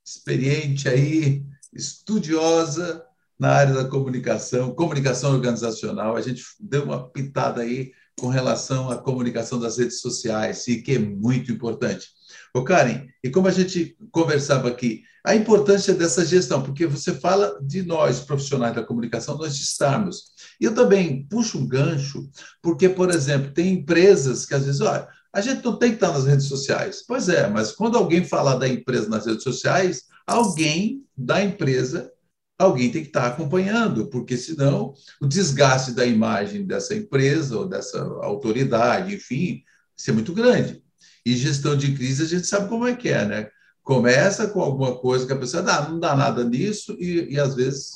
experiente 0.07 0.89
aí, 0.89 1.43
estudiosa 1.73 3.05
na 3.39 3.51
área 3.51 3.75
da 3.75 3.85
comunicação, 3.85 4.75
comunicação 4.75 5.33
organizacional. 5.33 6.17
A 6.17 6.21
gente 6.21 6.45
deu 6.61 6.85
uma 6.85 7.11
pitada 7.11 7.63
aí 7.63 7.93
com 8.19 8.29
relação 8.29 8.91
à 8.91 8.97
comunicação 8.97 9.59
das 9.61 9.77
redes 9.77 10.01
sociais, 10.01 10.67
e 10.69 10.81
que 10.81 10.93
é 10.93 10.99
muito 10.99 11.53
importante. 11.53 12.07
Ô, 12.55 12.65
Karen, 12.65 13.07
e 13.23 13.29
como 13.29 13.47
a 13.47 13.51
gente 13.51 13.95
conversava 14.11 14.69
aqui, 14.69 15.03
a 15.23 15.35
importância 15.35 15.93
dessa 15.93 16.25
gestão, 16.25 16.63
porque 16.63 16.87
você 16.87 17.13
fala 17.13 17.59
de 17.61 17.83
nós, 17.83 18.21
profissionais 18.21 18.75
da 18.75 18.83
comunicação, 18.83 19.37
nós 19.37 19.55
estarmos. 19.55 20.33
E 20.61 20.65
eu 20.65 20.75
também 20.75 21.27
puxo 21.29 21.59
um 21.59 21.67
gancho, 21.67 22.31
porque, 22.63 22.89
por 22.89 23.11
exemplo, 23.11 23.53
tem 23.53 23.75
empresas 23.75 24.47
que 24.47 24.55
às 24.55 24.65
vezes, 24.65 24.81
olha, 24.81 25.07
a 25.37 25.41
gente 25.43 25.63
não 25.63 25.77
tem 25.77 25.91
que 25.91 25.97
estar 25.97 26.13
nas 26.13 26.25
redes 26.25 26.47
sociais. 26.47 27.05
Pois 27.07 27.29
é, 27.29 27.47
mas 27.47 27.71
quando 27.71 27.99
alguém 27.99 28.25
falar 28.25 28.57
da 28.57 28.67
empresa 28.67 29.07
nas 29.07 29.27
redes 29.27 29.43
sociais, 29.43 30.05
alguém 30.27 31.05
da 31.15 31.45
empresa, 31.45 32.11
alguém 32.59 32.91
tem 32.91 33.03
que 33.03 33.09
estar 33.09 33.27
acompanhando, 33.27 34.09
porque 34.09 34.35
senão 34.35 34.95
o 35.21 35.27
desgaste 35.27 35.93
da 35.93 36.07
imagem 36.07 36.67
dessa 36.67 36.95
empresa 36.95 37.59
ou 37.59 37.69
dessa 37.69 38.01
autoridade, 38.23 39.15
enfim, 39.15 39.63
ser 39.95 40.13
muito 40.13 40.33
grande. 40.33 40.83
E 41.25 41.37
gestão 41.37 41.77
de 41.77 41.93
crise 41.93 42.23
a 42.23 42.27
gente 42.27 42.47
sabe 42.47 42.71
como 42.71 42.87
é 42.87 42.97
que 42.97 43.11
é, 43.11 43.27
né? 43.27 43.51
Começa 43.83 44.49
com 44.49 44.63
alguma 44.63 44.97
coisa 44.97 45.27
que 45.27 45.35
a 45.35 45.39
pessoa 45.39 45.63
ah, 45.71 45.87
não 45.87 46.01
dá 46.01 46.17
nada 46.17 46.45
nisso 46.45 46.97
e, 46.99 47.35
e 47.35 47.39
às 47.39 47.55
vezes 47.55 47.93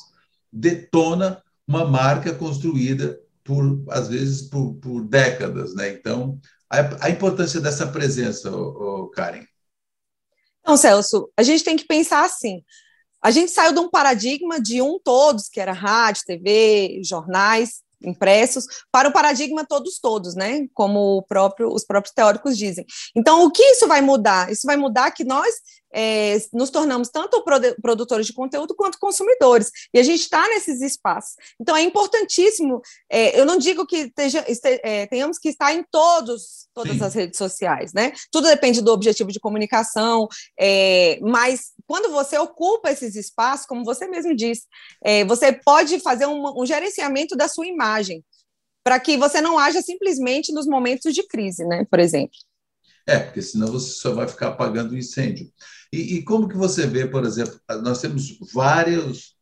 detona 0.53 1.41
uma 1.67 1.85
marca 1.85 2.35
construída 2.35 3.19
por, 3.43 3.83
às 3.89 4.09
vezes, 4.09 4.43
por, 4.43 4.75
por 4.75 5.03
décadas. 5.03 5.73
Né? 5.73 5.89
Então, 5.93 6.39
a, 6.71 7.05
a, 7.05 7.09
importância 7.09 7.59
dessa 7.59 7.85
presença, 7.87 8.49
ô, 8.49 9.03
ô 9.03 9.09
Karen. 9.09 9.45
Então, 10.61 10.77
Celso, 10.77 11.29
a 11.35 11.43
gente 11.43 11.63
tem 11.63 11.75
que 11.75 11.85
pensar 11.85 12.23
assim. 12.23 12.63
A 13.21 13.29
gente 13.29 13.51
saiu 13.51 13.73
de 13.73 13.79
um 13.79 13.89
paradigma 13.89 14.59
de 14.59 14.81
um 14.81 14.97
todos, 14.97 15.49
que 15.49 15.59
era 15.59 15.73
rádio, 15.73 16.23
TV, 16.25 17.01
jornais, 17.03 17.83
impressos 18.03 18.65
para 18.91 19.09
o 19.09 19.13
paradigma 19.13 19.65
todos 19.65 19.99
todos, 19.99 20.35
né? 20.35 20.67
Como 20.73 21.23
próprio, 21.23 21.73
os 21.73 21.85
próprios 21.85 22.13
teóricos 22.13 22.57
dizem. 22.57 22.85
Então, 23.15 23.45
o 23.45 23.51
que 23.51 23.63
isso 23.63 23.87
vai 23.87 24.01
mudar? 24.01 24.51
Isso 24.51 24.65
vai 24.65 24.77
mudar 24.77 25.11
que 25.11 25.23
nós 25.23 25.55
é, 25.93 26.37
nos 26.53 26.69
tornamos 26.69 27.09
tanto 27.09 27.43
produtores 27.81 28.25
de 28.25 28.33
conteúdo 28.33 28.75
quanto 28.75 28.99
consumidores, 28.99 29.69
e 29.93 29.99
a 29.99 30.03
gente 30.03 30.21
está 30.21 30.47
nesses 30.47 30.81
espaços. 30.81 31.35
Então, 31.59 31.75
é 31.75 31.81
importantíssimo, 31.81 32.81
é, 33.09 33.39
eu 33.39 33.45
não 33.45 33.57
digo 33.57 33.85
que 33.85 33.97
esteja, 33.97 34.45
é, 34.83 35.05
tenhamos 35.07 35.37
que 35.37 35.49
estar 35.49 35.73
em 35.73 35.83
todos, 35.91 36.67
todas 36.73 36.97
Sim. 36.97 37.03
as 37.03 37.13
redes 37.13 37.37
sociais, 37.37 37.93
né? 37.93 38.13
Tudo 38.31 38.47
depende 38.47 38.81
do 38.81 38.91
objetivo 38.91 39.31
de 39.31 39.39
comunicação, 39.39 40.27
é, 40.59 41.19
mas 41.21 41.71
quando 41.91 42.09
você 42.09 42.37
ocupa 42.37 42.89
esses 42.89 43.17
espaços, 43.17 43.65
como 43.65 43.83
você 43.83 44.07
mesmo 44.07 44.33
disse, 44.33 44.63
é, 45.03 45.25
você 45.25 45.51
pode 45.51 45.99
fazer 45.99 46.25
um, 46.25 46.61
um 46.61 46.65
gerenciamento 46.65 47.35
da 47.35 47.49
sua 47.49 47.67
imagem, 47.67 48.23
para 48.81 48.97
que 48.97 49.17
você 49.17 49.41
não 49.41 49.59
haja 49.59 49.81
simplesmente 49.81 50.53
nos 50.53 50.65
momentos 50.65 51.13
de 51.13 51.21
crise, 51.27 51.65
né? 51.65 51.85
Por 51.91 51.99
exemplo. 51.99 52.37
É, 53.05 53.19
porque 53.19 53.41
senão 53.41 53.67
você 53.67 53.91
só 53.91 54.13
vai 54.13 54.25
ficar 54.25 54.47
apagando 54.47 54.93
o 54.93 54.97
incêndio. 54.97 55.51
E, 55.91 56.15
e 56.15 56.23
como 56.23 56.47
que 56.47 56.55
você 56.55 56.87
vê, 56.87 57.05
por 57.05 57.25
exemplo, 57.25 57.59
nós 57.83 57.99
temos 57.99 58.39
vários, 58.53 59.35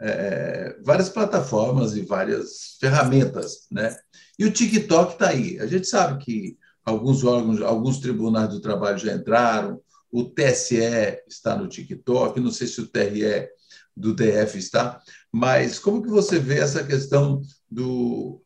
é, 0.00 0.76
várias 0.84 1.08
plataformas 1.08 1.96
e 1.96 2.02
várias 2.02 2.76
ferramentas, 2.78 3.66
né? 3.68 3.96
E 4.38 4.44
o 4.44 4.52
TikTok 4.52 5.14
está 5.14 5.30
aí. 5.30 5.58
A 5.58 5.66
gente 5.66 5.88
sabe 5.88 6.24
que 6.24 6.56
alguns 6.84 7.24
órgãos, 7.24 7.60
alguns 7.62 7.98
tribunais 7.98 8.50
do 8.50 8.60
trabalho 8.60 8.96
já 8.96 9.12
entraram, 9.12 9.80
o 10.10 10.24
TSE 10.24 10.76
está 11.28 11.56
no 11.56 11.68
TikTok, 11.68 12.40
não 12.40 12.50
sei 12.50 12.66
se 12.66 12.80
o 12.80 12.86
TRE 12.86 13.48
do 13.96 14.14
DF 14.14 14.58
está, 14.58 15.00
mas 15.32 15.78
como 15.78 16.02
que 16.02 16.08
você 16.08 16.38
vê 16.38 16.58
essa 16.58 16.84
questão 16.84 17.42
do 17.70 18.42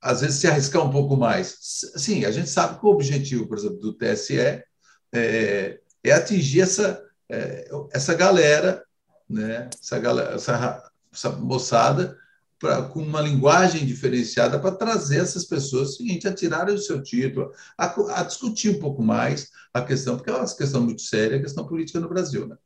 às 0.00 0.20
vezes 0.20 0.36
se 0.36 0.46
arriscar 0.46 0.84
um 0.84 0.90
pouco 0.90 1.16
mais? 1.16 1.56
Sim, 1.96 2.26
a 2.26 2.30
gente 2.30 2.50
sabe 2.50 2.78
que 2.78 2.84
o 2.84 2.90
objetivo, 2.90 3.46
por 3.48 3.56
exemplo, 3.56 3.78
do 3.78 3.94
TSE 3.94 4.38
é, 4.38 5.80
é 6.02 6.12
atingir 6.12 6.60
essa, 6.60 7.02
é, 7.30 7.70
essa 7.90 8.14
galera, 8.14 8.84
né? 9.28 9.70
essa, 9.80 9.98
galera 9.98 10.34
essa, 10.34 10.90
essa 11.10 11.30
moçada, 11.30 12.18
pra, 12.64 12.80
com 12.80 13.00
uma 13.00 13.20
linguagem 13.20 13.84
diferenciada 13.84 14.58
para 14.58 14.74
trazer 14.74 15.20
essas 15.20 15.44
pessoas 15.44 15.96
seguinte, 15.96 16.26
a 16.26 16.32
tirarem 16.32 16.74
o 16.74 16.78
seu 16.78 17.02
título, 17.02 17.52
a, 17.76 18.20
a, 18.20 18.22
discutir 18.22 18.70
um 18.70 18.80
pouco 18.80 19.02
mais 19.02 19.50
a 19.74 19.82
questão, 19.82 20.16
porque 20.16 20.30
é 20.30 20.34
uma 20.34 20.56
questão 20.56 20.80
muito 20.80 21.02
séria, 21.02 21.36
a 21.36 21.42
questão 21.42 21.66
política 21.66 22.00
no 22.00 22.08
Brasil. 22.08 22.48
Né? 22.48 22.56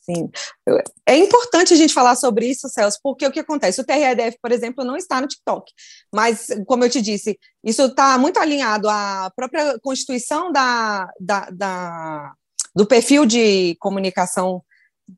Sim. 0.00 0.28
É 1.06 1.16
importante 1.16 1.72
a 1.72 1.76
gente 1.76 1.94
falar 1.94 2.16
sobre 2.16 2.48
isso, 2.48 2.68
Celso, 2.68 2.98
porque 3.00 3.24
o 3.24 3.30
que 3.30 3.38
acontece? 3.38 3.80
O 3.80 3.84
TREDF, 3.84 4.38
por 4.42 4.50
exemplo, 4.50 4.84
não 4.84 4.96
está 4.96 5.20
no 5.20 5.28
TikTok, 5.28 5.72
mas, 6.12 6.48
como 6.66 6.82
eu 6.82 6.90
te 6.90 7.00
disse, 7.00 7.38
isso 7.62 7.82
está 7.82 8.18
muito 8.18 8.40
alinhado 8.40 8.88
à 8.88 9.30
própria 9.36 9.78
constituição 9.78 10.50
da, 10.50 11.08
da, 11.20 11.48
da, 11.50 12.32
do 12.74 12.84
perfil 12.84 13.24
de 13.24 13.76
comunicação, 13.78 14.64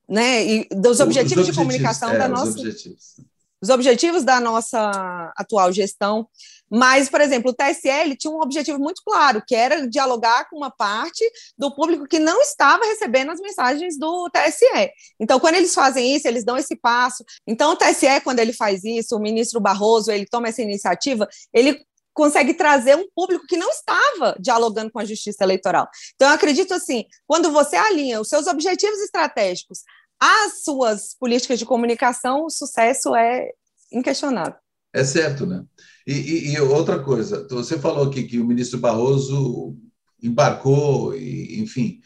né, 0.06 0.44
e 0.44 0.68
dos 0.68 1.00
objetivos, 1.00 1.06
objetivos 1.06 1.46
de 1.46 1.52
comunicação 1.54 2.10
é, 2.10 2.18
da 2.18 2.28
nossa. 2.28 2.50
Objetivos 2.50 3.16
os 3.62 3.68
objetivos 3.68 4.24
da 4.24 4.40
nossa 4.40 5.32
atual 5.36 5.72
gestão. 5.72 6.28
Mas, 6.70 7.08
por 7.08 7.20
exemplo, 7.20 7.50
o 7.50 7.54
TSL 7.54 8.16
tinha 8.16 8.32
um 8.32 8.40
objetivo 8.40 8.78
muito 8.78 9.00
claro, 9.04 9.42
que 9.46 9.54
era 9.54 9.88
dialogar 9.88 10.48
com 10.50 10.56
uma 10.56 10.70
parte 10.70 11.24
do 11.56 11.72
público 11.74 12.06
que 12.08 12.18
não 12.18 12.40
estava 12.40 12.84
recebendo 12.84 13.30
as 13.30 13.40
mensagens 13.40 13.96
do 13.98 14.28
TSE. 14.30 14.90
Então, 15.20 15.38
quando 15.38 15.54
eles 15.54 15.74
fazem 15.74 16.14
isso, 16.14 16.26
eles 16.26 16.44
dão 16.44 16.56
esse 16.56 16.74
passo. 16.76 17.24
Então, 17.46 17.72
o 17.72 17.76
TSE, 17.76 18.20
quando 18.24 18.40
ele 18.40 18.52
faz 18.52 18.84
isso, 18.84 19.16
o 19.16 19.20
ministro 19.20 19.60
Barroso, 19.60 20.10
ele 20.10 20.26
toma 20.26 20.48
essa 20.48 20.62
iniciativa, 20.62 21.28
ele 21.52 21.80
consegue 22.12 22.54
trazer 22.54 22.96
um 22.96 23.06
público 23.14 23.46
que 23.46 23.58
não 23.58 23.68
estava 23.68 24.34
dialogando 24.40 24.90
com 24.90 24.98
a 24.98 25.04
justiça 25.04 25.44
eleitoral. 25.44 25.86
Então, 26.14 26.28
eu 26.28 26.34
acredito 26.34 26.72
assim, 26.72 27.04
quando 27.26 27.52
você 27.52 27.76
alinha 27.76 28.20
os 28.20 28.28
seus 28.28 28.46
objetivos 28.46 28.98
estratégicos 29.00 29.80
as 30.20 30.62
suas 30.62 31.14
políticas 31.18 31.58
de 31.58 31.66
comunicação, 31.66 32.44
o 32.44 32.50
sucesso 32.50 33.14
é 33.14 33.50
inquestionável. 33.92 34.58
É 34.92 35.04
certo, 35.04 35.46
né? 35.46 35.62
E, 36.06 36.12
e, 36.12 36.54
e 36.54 36.60
outra 36.60 36.98
coisa, 36.98 37.46
você 37.50 37.78
falou 37.78 38.08
aqui 38.08 38.22
que 38.22 38.38
o 38.38 38.46
ministro 38.46 38.78
Barroso 38.78 39.76
embarcou, 40.22 41.14
e, 41.14 41.60
enfim, 41.60 42.00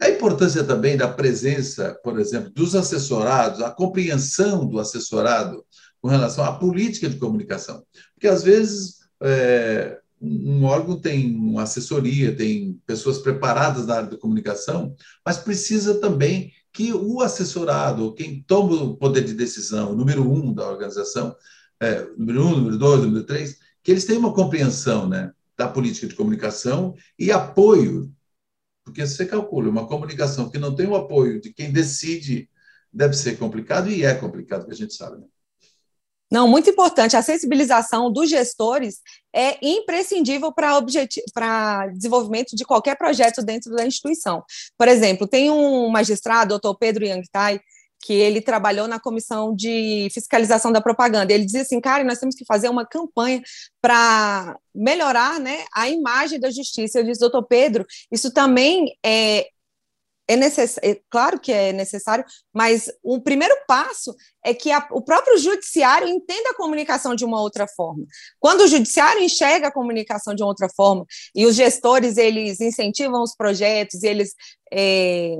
a 0.00 0.08
importância 0.08 0.64
também 0.64 0.96
da 0.96 1.08
presença, 1.08 1.98
por 2.02 2.18
exemplo, 2.18 2.50
dos 2.50 2.74
assessorados, 2.74 3.60
a 3.60 3.70
compreensão 3.70 4.66
do 4.66 4.78
assessorado 4.78 5.64
com 6.00 6.08
relação 6.08 6.44
à 6.44 6.52
política 6.52 7.08
de 7.08 7.18
comunicação. 7.18 7.84
Porque, 8.14 8.26
às 8.26 8.42
vezes, 8.42 9.00
é, 9.22 9.98
um 10.20 10.64
órgão 10.64 10.98
tem 10.98 11.34
uma 11.34 11.64
assessoria, 11.64 12.34
tem 12.34 12.80
pessoas 12.86 13.18
preparadas 13.18 13.86
na 13.86 13.96
área 13.96 14.10
da 14.10 14.18
comunicação, 14.18 14.94
mas 15.24 15.36
precisa 15.36 16.00
também 16.00 16.52
que 16.72 16.92
o 16.92 17.20
assessorado, 17.20 18.14
quem 18.14 18.42
toma 18.42 18.82
o 18.82 18.96
poder 18.96 19.24
de 19.24 19.34
decisão, 19.34 19.94
número 19.94 20.22
um 20.30 20.52
da 20.52 20.68
organização, 20.68 21.34
é, 21.80 22.06
número 22.16 22.46
um, 22.46 22.56
número 22.56 22.78
dois, 22.78 23.02
número 23.02 23.24
três, 23.24 23.58
que 23.82 23.90
eles 23.90 24.04
tenham 24.04 24.20
uma 24.20 24.34
compreensão 24.34 25.08
né, 25.08 25.32
da 25.56 25.68
política 25.68 26.06
de 26.06 26.14
comunicação 26.14 26.94
e 27.18 27.32
apoio, 27.32 28.12
porque 28.84 29.06
você 29.06 29.26
calcula, 29.26 29.68
uma 29.68 29.86
comunicação 29.86 30.48
que 30.50 30.58
não 30.58 30.74
tem 30.74 30.86
o 30.86 30.96
apoio 30.96 31.40
de 31.40 31.52
quem 31.52 31.72
decide 31.72 32.48
deve 32.92 33.14
ser 33.14 33.38
complicado, 33.38 33.88
e 33.88 34.04
é 34.04 34.14
complicado, 34.14 34.66
que 34.66 34.72
a 34.72 34.76
gente 34.76 34.94
sabe. 34.94 35.18
Né? 35.18 35.26
Não, 36.30 36.46
muito 36.46 36.70
importante. 36.70 37.16
A 37.16 37.22
sensibilização 37.22 38.10
dos 38.10 38.30
gestores 38.30 39.00
é 39.34 39.58
imprescindível 39.60 40.52
para 40.52 41.88
desenvolvimento 41.88 42.54
de 42.54 42.64
qualquer 42.64 42.96
projeto 42.96 43.42
dentro 43.42 43.74
da 43.74 43.84
instituição. 43.84 44.44
Por 44.78 44.86
exemplo, 44.86 45.26
tem 45.26 45.50
um 45.50 45.88
magistrado, 45.88 46.50
doutor 46.50 46.76
Pedro 46.78 47.04
Yangtai, 47.04 47.60
que 48.02 48.14
ele 48.14 48.40
trabalhou 48.40 48.88
na 48.88 48.98
comissão 48.98 49.54
de 49.54 50.08
fiscalização 50.12 50.72
da 50.72 50.80
propaganda. 50.80 51.32
Ele 51.32 51.44
dizia 51.44 51.62
assim, 51.62 51.80
cara, 51.80 52.02
nós 52.02 52.18
temos 52.18 52.34
que 52.34 52.46
fazer 52.46 52.68
uma 52.68 52.86
campanha 52.86 53.42
para 53.80 54.56
melhorar 54.74 55.38
né, 55.38 55.64
a 55.74 55.88
imagem 55.88 56.40
da 56.40 56.50
justiça. 56.50 56.98
Eu 56.98 57.04
disse, 57.04 57.20
doutor 57.20 57.42
Pedro, 57.42 57.84
isso 58.10 58.32
também 58.32 58.96
é, 59.04 59.46
é 60.34 60.90
é, 60.90 61.00
claro 61.10 61.40
que 61.40 61.52
é 61.52 61.72
necessário, 61.72 62.24
mas 62.54 62.90
o 63.02 63.20
primeiro 63.20 63.54
passo 63.66 64.14
é 64.44 64.54
que 64.54 64.70
a, 64.70 64.86
o 64.92 65.02
próprio 65.02 65.38
judiciário 65.38 66.08
entenda 66.08 66.50
a 66.50 66.56
comunicação 66.56 67.14
de 67.14 67.24
uma 67.24 67.40
outra 67.40 67.66
forma. 67.66 68.04
Quando 68.38 68.62
o 68.62 68.68
judiciário 68.68 69.22
enxerga 69.22 69.68
a 69.68 69.72
comunicação 69.72 70.34
de 70.34 70.42
outra 70.42 70.68
forma 70.74 71.04
e 71.34 71.46
os 71.46 71.56
gestores 71.56 72.16
eles 72.16 72.60
incentivam 72.60 73.22
os 73.22 73.34
projetos 73.34 74.02
eles 74.02 74.34
é, 74.72 75.36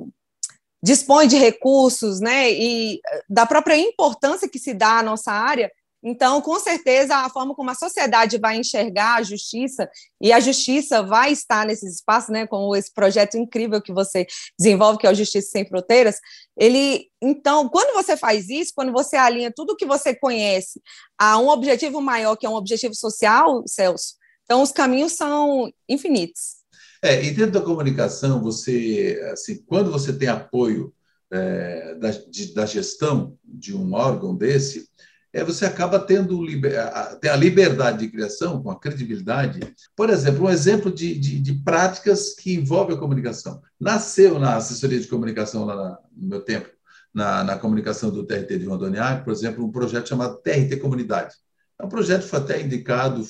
dispõem 0.82 1.28
de 1.28 1.36
recursos, 1.36 2.20
né, 2.20 2.50
e 2.50 3.00
da 3.28 3.44
própria 3.46 3.76
importância 3.76 4.48
que 4.48 4.58
se 4.58 4.72
dá 4.72 4.98
à 4.98 5.02
nossa 5.02 5.30
área, 5.30 5.70
então, 6.02 6.40
com 6.40 6.58
certeza, 6.58 7.14
a 7.14 7.28
forma 7.28 7.54
como 7.54 7.70
a 7.70 7.74
sociedade 7.74 8.38
vai 8.38 8.56
enxergar 8.56 9.16
a 9.16 9.22
justiça 9.22 9.88
e 10.20 10.32
a 10.32 10.40
justiça 10.40 11.02
vai 11.02 11.32
estar 11.32 11.66
nesses 11.66 11.96
espaços, 11.96 12.30
né, 12.30 12.46
com 12.46 12.74
esse 12.74 12.92
projeto 12.92 13.36
incrível 13.36 13.82
que 13.82 13.92
você 13.92 14.26
desenvolve, 14.58 14.98
que 14.98 15.06
é 15.06 15.10
o 15.10 15.14
Justiça 15.14 15.50
Sem 15.50 15.66
Fronteiras, 15.66 16.16
ele, 16.56 17.08
então, 17.20 17.68
quando 17.68 17.92
você 17.94 18.16
faz 18.16 18.48
isso, 18.48 18.72
quando 18.74 18.92
você 18.92 19.16
alinha 19.16 19.52
tudo 19.54 19.76
que 19.76 19.86
você 19.86 20.14
conhece 20.14 20.80
a 21.18 21.38
um 21.38 21.48
objetivo 21.48 22.00
maior, 22.00 22.36
que 22.36 22.46
é 22.46 22.50
um 22.50 22.54
objetivo 22.54 22.94
social, 22.94 23.62
Celso, 23.66 24.14
então 24.44 24.62
os 24.62 24.72
caminhos 24.72 25.12
são 25.12 25.70
infinitos. 25.88 26.60
É, 27.02 27.22
e 27.24 27.30
dentro 27.30 27.52
da 27.52 27.62
comunicação, 27.62 28.42
você, 28.42 29.20
assim, 29.32 29.62
quando 29.64 29.90
você 29.90 30.12
tem 30.12 30.28
apoio 30.28 30.92
é, 31.30 31.94
da, 31.94 32.10
de, 32.10 32.52
da 32.52 32.66
gestão 32.66 33.38
de 33.44 33.74
um 33.74 33.94
órgão 33.94 34.34
desse, 34.34 34.88
é, 35.32 35.44
você 35.44 35.64
acaba 35.64 35.98
tendo 35.98 36.44
a, 36.44 37.36
liberdade 37.36 37.98
de 37.98 38.08
criação, 38.08 38.62
com 38.62 38.70
a 38.70 38.78
credibilidade. 38.78 39.60
Por 39.94 40.10
exemplo, 40.10 40.46
um 40.46 40.50
exemplo 40.50 40.92
de, 40.92 41.16
de, 41.18 41.38
de, 41.38 41.52
práticas 41.62 42.34
que 42.34 42.54
envolvem 42.54 42.96
a 42.96 42.98
comunicação. 42.98 43.62
Nasceu 43.78 44.38
na 44.38 44.56
assessoria 44.56 44.98
de 44.98 45.06
comunicação, 45.06 45.64
lá 45.64 45.98
no 46.16 46.28
meu 46.28 46.40
tempo, 46.40 46.68
na, 47.14 47.44
na 47.44 47.58
comunicação 47.58 48.10
do 48.10 48.24
TRT 48.24 48.58
de 48.58 48.66
Rondoniac, 48.66 49.24
por 49.24 49.32
exemplo, 49.32 49.64
um 49.64 49.70
projeto 49.70 50.08
chamado 50.08 50.38
TRT 50.38 50.76
Comunidade. 50.80 51.34
É 51.78 51.84
um 51.84 51.88
projeto 51.88 52.22
que 52.22 52.28
foi 52.28 52.40
até 52.40 52.60
indicado 52.60 53.24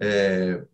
é, 0.00 0.64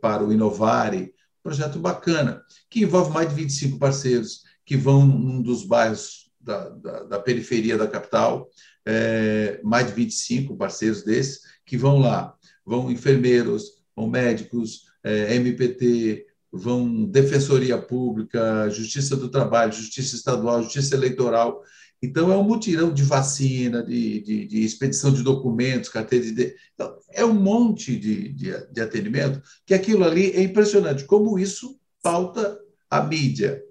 para 0.00 0.24
o 0.24 0.32
Inovare, 0.32 1.14
projeto 1.42 1.78
bacana, 1.78 2.42
que 2.68 2.82
envolve 2.82 3.12
mais 3.12 3.28
de 3.28 3.34
25 3.34 3.78
parceiros 3.78 4.42
que 4.64 4.76
vão 4.76 5.06
num 5.06 5.42
dos 5.42 5.64
bairros 5.64 6.30
da, 6.40 6.68
da, 6.70 7.02
da 7.04 7.18
periferia 7.18 7.76
da 7.76 7.86
capital, 7.86 8.48
é, 8.86 9.60
mais 9.62 9.86
de 9.86 9.92
25 9.92 10.56
parceiros 10.56 11.02
desses, 11.02 11.42
que 11.64 11.76
vão 11.76 11.98
lá. 11.98 12.34
Vão 12.64 12.90
enfermeiros, 12.90 13.82
vão 13.94 14.08
médicos, 14.08 14.84
é, 15.02 15.34
MPT, 15.34 16.26
vão 16.52 17.04
Defensoria 17.04 17.78
Pública, 17.78 18.68
Justiça 18.70 19.16
do 19.16 19.28
Trabalho, 19.28 19.72
Justiça 19.72 20.16
Estadual, 20.16 20.62
Justiça 20.62 20.94
Eleitoral. 20.94 21.62
Então, 22.02 22.30
é 22.30 22.36
um 22.36 22.44
mutirão 22.44 22.92
de 22.92 23.02
vacina, 23.02 23.82
de, 23.82 24.20
de, 24.20 24.46
de 24.46 24.62
expedição 24.62 25.12
de 25.12 25.22
documentos, 25.22 25.88
carteira 25.88 26.30
de. 26.30 26.54
Então, 26.74 26.98
é 27.10 27.24
um 27.24 27.34
monte 27.34 27.96
de, 27.96 28.28
de, 28.32 28.72
de 28.72 28.80
atendimento 28.80 29.42
que 29.64 29.74
aquilo 29.74 30.04
ali 30.04 30.30
é 30.32 30.42
impressionante, 30.42 31.04
como 31.04 31.38
isso 31.38 31.78
pauta 32.02 32.58
a 32.90 33.02
mídia 33.02 33.62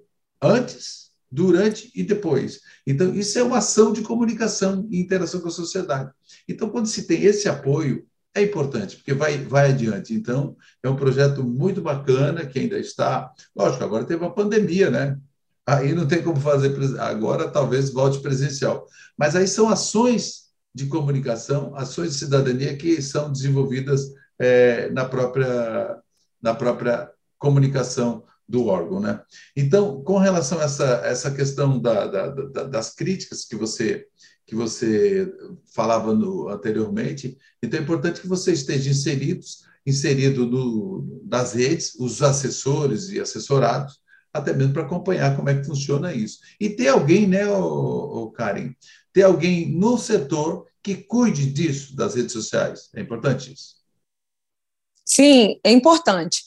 antes, 0.41 1.11
durante 1.33 1.91
e 1.95 2.03
depois. 2.03 2.59
Então, 2.85 3.13
isso 3.15 3.39
é 3.39 3.43
uma 3.43 3.57
ação 3.57 3.91
de 3.91 4.03
comunicação 4.03 4.87
e 4.91 5.01
interação 5.01 5.41
com 5.41 5.47
a 5.47 5.51
sociedade. 5.51 6.11
Então, 6.47 6.69
quando 6.69 6.85
se 6.85 7.07
tem 7.07 7.23
esse 7.23 7.49
apoio, 7.49 8.05
é 8.35 8.43
importante, 8.43 8.97
porque 8.97 9.13
vai, 9.13 9.39
vai 9.39 9.71
adiante. 9.71 10.13
Então, 10.13 10.55
é 10.83 10.87
um 10.87 10.95
projeto 10.95 11.43
muito 11.43 11.81
bacana 11.81 12.45
que 12.45 12.59
ainda 12.59 12.77
está. 12.77 13.31
Lógico, 13.55 13.83
agora 13.83 14.05
teve 14.05 14.23
uma 14.23 14.33
pandemia, 14.33 14.91
né? 14.91 15.17
Aí 15.65 15.93
não 15.93 16.05
tem 16.05 16.21
como 16.21 16.39
fazer. 16.39 16.71
Agora 16.99 17.49
talvez 17.49 17.89
volte 17.89 18.19
presencial. 18.19 18.85
Mas 19.17 19.35
aí 19.35 19.47
são 19.47 19.69
ações 19.69 20.49
de 20.73 20.85
comunicação, 20.85 21.75
ações 21.75 22.13
de 22.13 22.19
cidadania 22.19 22.75
que 22.75 23.01
são 23.01 23.31
desenvolvidas 23.31 24.01
é, 24.37 24.89
na, 24.91 25.05
própria, 25.05 25.97
na 26.41 26.53
própria 26.53 27.09
comunicação 27.39 28.23
do 28.47 28.65
órgão. 28.67 28.99
Né? 28.99 29.21
Então, 29.55 30.03
com 30.03 30.17
relação 30.17 30.59
a 30.59 30.63
essa, 30.63 31.01
essa 31.03 31.31
questão 31.31 31.79
da, 31.79 32.07
da, 32.07 32.27
da, 32.29 32.63
das 32.63 32.93
críticas 32.93 33.45
que 33.45 33.55
você 33.55 34.07
que 34.45 34.55
você 34.55 35.33
falava 35.73 36.13
no, 36.13 36.49
anteriormente, 36.49 37.37
então 37.61 37.79
é 37.79 37.81
importante 37.81 38.19
que 38.19 38.27
você 38.27 38.51
esteja 38.51 38.89
inseridos, 38.89 39.63
inserido 39.85 40.45
no, 40.45 41.21
nas 41.25 41.53
redes, 41.53 41.95
os 41.95 42.21
assessores 42.21 43.09
e 43.09 43.21
assessorados, 43.21 43.99
até 44.33 44.53
mesmo 44.53 44.73
para 44.73 44.83
acompanhar 44.83 45.35
como 45.35 45.49
é 45.49 45.57
que 45.57 45.65
funciona 45.65 46.13
isso. 46.13 46.39
E 46.59 46.69
ter 46.69 46.89
alguém, 46.89 47.27
né, 47.27 47.47
o, 47.47 48.31
Karen, 48.31 48.73
ter 49.13 49.23
alguém 49.23 49.71
no 49.71 49.97
setor 49.97 50.67
que 50.81 50.95
cuide 50.95 51.45
disso, 51.45 51.95
das 51.95 52.15
redes 52.15 52.33
sociais. 52.33 52.89
É 52.95 53.01
importante 53.01 53.53
isso. 53.53 53.75
Sim, 55.05 55.59
é 55.63 55.71
importante. 55.71 56.43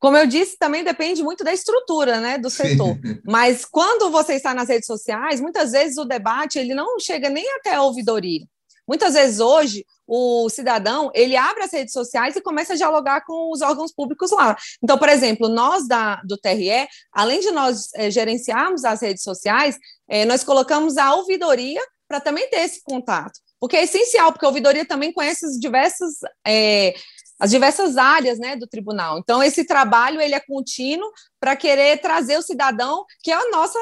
Como 0.00 0.16
eu 0.16 0.26
disse, 0.26 0.56
também 0.58 0.82
depende 0.82 1.22
muito 1.22 1.44
da 1.44 1.52
estrutura 1.52 2.20
né, 2.20 2.38
do 2.38 2.48
setor. 2.48 2.94
Sim. 2.94 3.20
Mas 3.22 3.66
quando 3.66 4.10
você 4.10 4.34
está 4.34 4.54
nas 4.54 4.70
redes 4.70 4.86
sociais, 4.86 5.40
muitas 5.40 5.72
vezes 5.72 5.98
o 5.98 6.06
debate 6.06 6.58
ele 6.58 6.74
não 6.74 6.98
chega 6.98 7.28
nem 7.28 7.46
até 7.56 7.74
a 7.74 7.82
ouvidoria. 7.82 8.40
Muitas 8.88 9.14
vezes 9.14 9.38
hoje 9.38 9.84
o 10.06 10.48
cidadão 10.48 11.10
ele 11.14 11.36
abre 11.36 11.62
as 11.62 11.72
redes 11.72 11.92
sociais 11.92 12.34
e 12.34 12.40
começa 12.40 12.72
a 12.72 12.76
dialogar 12.76 13.24
com 13.24 13.52
os 13.52 13.60
órgãos 13.60 13.92
públicos 13.92 14.32
lá. 14.32 14.56
Então, 14.82 14.98
por 14.98 15.08
exemplo, 15.08 15.48
nós 15.48 15.86
da, 15.86 16.16
do 16.24 16.36
TRE, 16.36 16.88
além 17.12 17.38
de 17.38 17.50
nós 17.50 17.90
é, 17.94 18.10
gerenciarmos 18.10 18.84
as 18.84 19.02
redes 19.02 19.22
sociais, 19.22 19.78
é, 20.08 20.24
nós 20.24 20.42
colocamos 20.42 20.96
a 20.96 21.14
ouvidoria 21.14 21.80
para 22.08 22.20
também 22.20 22.48
ter 22.48 22.60
esse 22.60 22.82
contato. 22.82 23.38
Porque 23.60 23.76
é 23.76 23.84
essencial, 23.84 24.32
porque 24.32 24.46
a 24.46 24.48
ouvidoria 24.48 24.84
também 24.84 25.12
conhece 25.12 25.46
os 25.46 25.60
diversos 25.60 26.14
é, 26.44 26.94
as 27.40 27.50
diversas 27.50 27.96
áreas 27.96 28.38
né, 28.38 28.54
do 28.54 28.66
tribunal. 28.66 29.18
Então, 29.18 29.42
esse 29.42 29.64
trabalho 29.64 30.20
ele 30.20 30.34
é 30.34 30.40
contínuo 30.40 31.10
para 31.40 31.56
querer 31.56 31.98
trazer 32.00 32.36
o 32.36 32.42
cidadão, 32.42 33.04
que 33.22 33.30
é 33.30 33.34
a 33.34 33.50
nossa 33.50 33.78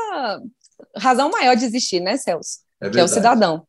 razão 0.97 1.29
maior 1.29 1.57
de 1.57 1.65
existir, 1.65 2.01
né, 2.01 2.17
Celso? 2.17 2.61
É 2.81 2.89
que 2.89 3.01
é 3.01 3.03
o 3.03 3.09
cidadão. 3.09 3.67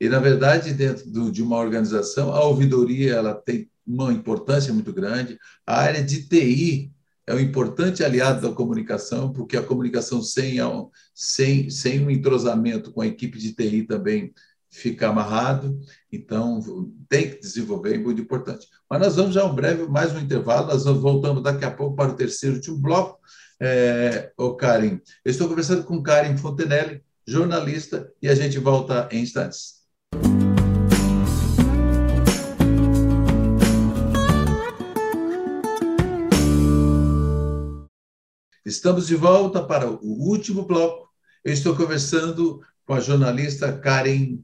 E, 0.00 0.08
na 0.08 0.18
verdade, 0.18 0.72
dentro 0.74 1.08
do, 1.08 1.30
de 1.30 1.42
uma 1.42 1.56
organização, 1.56 2.34
a 2.34 2.44
ouvidoria 2.44 3.14
ela 3.14 3.34
tem 3.34 3.70
uma 3.86 4.12
importância 4.12 4.72
muito 4.72 4.92
grande. 4.92 5.38
A 5.66 5.80
área 5.80 6.02
de 6.02 6.28
TI 6.28 6.92
é 7.26 7.34
um 7.34 7.40
importante 7.40 8.02
aliado 8.02 8.48
da 8.48 8.54
comunicação, 8.54 9.32
porque 9.32 9.56
a 9.56 9.62
comunicação 9.62 10.22
sem, 10.22 10.56
sem, 11.14 11.70
sem 11.70 12.04
um 12.04 12.10
entrosamento 12.10 12.92
com 12.92 13.02
a 13.02 13.06
equipe 13.06 13.38
de 13.38 13.52
TI 13.52 13.84
também 13.84 14.32
fica 14.70 15.08
amarrado, 15.08 15.78
então 16.12 16.60
tem 17.08 17.30
que 17.30 17.40
desenvolver, 17.40 17.94
é 17.94 17.98
muito 17.98 18.20
importante. 18.20 18.66
Mas 18.88 19.00
nós 19.00 19.16
vamos 19.16 19.34
já 19.34 19.44
um 19.44 19.54
breve, 19.54 19.86
mais 19.86 20.12
um 20.12 20.18
intervalo, 20.18 20.68
nós 20.68 20.84
voltamos 20.84 21.42
daqui 21.42 21.64
a 21.64 21.70
pouco 21.70 21.96
para 21.96 22.12
o 22.12 22.16
terceiro 22.16 22.56
último 22.56 22.78
bloco. 22.78 23.18
É, 23.60 24.32
o 24.36 24.54
Karen, 24.54 25.00
eu 25.24 25.30
estou 25.30 25.48
conversando 25.48 25.84
com 25.84 26.02
Karen 26.02 26.36
Fontenelle, 26.36 27.02
jornalista, 27.26 28.10
e 28.22 28.28
a 28.28 28.34
gente 28.34 28.58
volta 28.58 29.08
em 29.10 29.22
instantes. 29.22 29.78
Estamos 38.64 39.06
de 39.06 39.16
volta 39.16 39.64
para 39.64 39.90
o 39.90 39.98
último 40.02 40.62
bloco. 40.62 41.08
Eu 41.42 41.54
estou 41.54 41.74
conversando 41.74 42.60
com 42.84 42.92
a 42.92 43.00
jornalista 43.00 43.72
Karen 43.72 44.38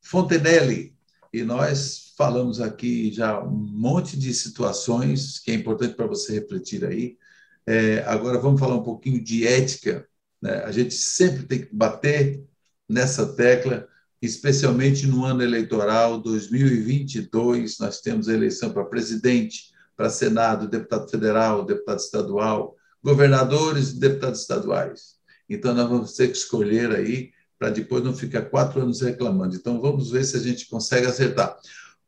Fontenelle. 0.00 0.94
E 1.32 1.42
nós 1.42 2.12
falamos 2.16 2.60
aqui 2.60 3.12
já 3.12 3.42
um 3.42 3.50
monte 3.50 4.18
de 4.18 4.34
situações 4.34 5.38
que 5.38 5.50
é 5.50 5.54
importante 5.54 5.94
para 5.94 6.06
você 6.06 6.34
refletir 6.34 6.84
aí. 6.84 7.16
É, 7.66 8.02
agora 8.06 8.38
vamos 8.38 8.58
falar 8.58 8.76
um 8.76 8.82
pouquinho 8.82 9.22
de 9.22 9.46
ética. 9.46 10.06
Né? 10.42 10.64
A 10.64 10.72
gente 10.72 10.94
sempre 10.94 11.44
tem 11.44 11.60
que 11.60 11.74
bater 11.74 12.44
nessa 12.88 13.26
tecla, 13.34 13.86
especialmente 14.20 15.06
no 15.06 15.24
ano 15.24 15.42
eleitoral 15.42 16.18
2022. 16.20 17.78
Nós 17.78 18.00
temos 18.00 18.26
eleição 18.26 18.72
para 18.72 18.84
presidente, 18.84 19.70
para 19.96 20.10
Senado, 20.10 20.68
deputado 20.68 21.08
federal, 21.08 21.64
deputado 21.64 22.00
estadual, 22.00 22.76
governadores 23.02 23.90
e 23.90 24.00
deputados 24.00 24.40
estaduais. 24.40 25.20
Então, 25.48 25.74
nós 25.74 25.88
vamos 25.88 26.12
ter 26.14 26.28
que 26.28 26.36
escolher 26.36 26.90
aí 26.94 27.30
para 27.60 27.68
depois 27.68 28.02
não 28.02 28.14
ficar 28.14 28.46
quatro 28.46 28.80
anos 28.80 29.02
reclamando. 29.02 29.54
Então, 29.54 29.82
vamos 29.82 30.10
ver 30.10 30.24
se 30.24 30.34
a 30.34 30.40
gente 30.40 30.66
consegue 30.66 31.06
acertar. 31.06 31.58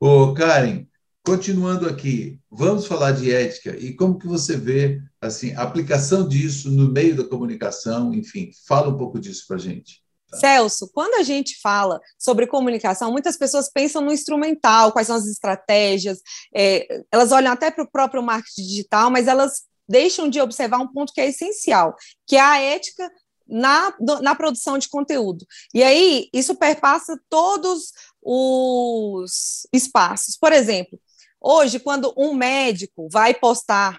Ô, 0.01 0.33
Karen, 0.33 0.87
continuando 1.23 1.87
aqui, 1.87 2.41
vamos 2.51 2.87
falar 2.87 3.12
de 3.12 3.31
ética 3.31 3.77
e 3.77 3.93
como 3.95 4.19
que 4.19 4.27
você 4.27 4.57
vê 4.57 5.03
assim, 5.21 5.53
a 5.53 5.62
aplicação 5.62 6.27
disso 6.27 6.71
no 6.71 6.91
meio 6.91 7.15
da 7.15 7.25
comunicação, 7.25 8.15
enfim, 8.15 8.51
fala 8.67 8.88
um 8.88 8.97
pouco 8.97 9.21
disso 9.21 9.45
para 9.47 9.57
a 9.57 9.61
gente. 9.61 10.03
Tá? 10.31 10.38
Celso, 10.38 10.91
quando 10.91 11.21
a 11.21 11.23
gente 11.23 11.61
fala 11.61 12.01
sobre 12.19 12.47
comunicação, 12.47 13.12
muitas 13.12 13.37
pessoas 13.37 13.71
pensam 13.71 14.01
no 14.01 14.11
instrumental, 14.11 14.91
quais 14.91 15.07
são 15.07 15.17
as 15.17 15.27
estratégias, 15.27 16.21
é, 16.55 17.05
elas 17.12 17.31
olham 17.31 17.53
até 17.53 17.71
para 17.71 17.85
o 17.85 17.91
próprio 17.91 18.23
marketing 18.23 18.62
digital, 18.62 19.11
mas 19.11 19.29
elas 19.29 19.65
deixam 19.87 20.31
de 20.31 20.41
observar 20.41 20.79
um 20.79 20.91
ponto 20.91 21.12
que 21.12 21.21
é 21.21 21.29
essencial, 21.29 21.95
que 22.27 22.37
é 22.37 22.41
a 22.41 22.59
ética 22.59 23.11
na, 23.47 23.95
na 24.21 24.35
produção 24.35 24.79
de 24.79 24.89
conteúdo. 24.89 25.47
E 25.75 25.83
aí, 25.83 26.29
isso 26.33 26.55
perpassa 26.55 27.19
todos 27.29 27.93
os 28.23 29.67
espaços. 29.73 30.37
Por 30.37 30.53
exemplo, 30.53 30.99
hoje, 31.41 31.81
quando 31.81 32.13
um 32.17 32.35
médico 32.35 33.09
vai 33.11 33.35
postar 33.35 33.99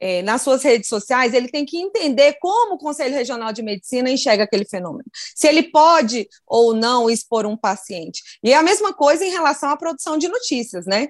é, 0.00 0.22
nas 0.22 0.42
suas 0.42 0.62
redes 0.62 0.88
sociais, 0.88 1.32
ele 1.34 1.48
tem 1.48 1.64
que 1.64 1.78
entender 1.78 2.36
como 2.40 2.74
o 2.74 2.78
Conselho 2.78 3.14
Regional 3.14 3.52
de 3.52 3.62
Medicina 3.62 4.10
enxerga 4.10 4.44
aquele 4.44 4.66
fenômeno. 4.66 5.08
Se 5.34 5.48
ele 5.48 5.62
pode 5.64 6.28
ou 6.46 6.74
não 6.74 7.08
expor 7.08 7.46
um 7.46 7.56
paciente. 7.56 8.22
E 8.42 8.52
é 8.52 8.56
a 8.56 8.62
mesma 8.62 8.92
coisa 8.92 9.24
em 9.24 9.30
relação 9.30 9.70
à 9.70 9.76
produção 9.76 10.18
de 10.18 10.28
notícias, 10.28 10.84
né? 10.84 11.08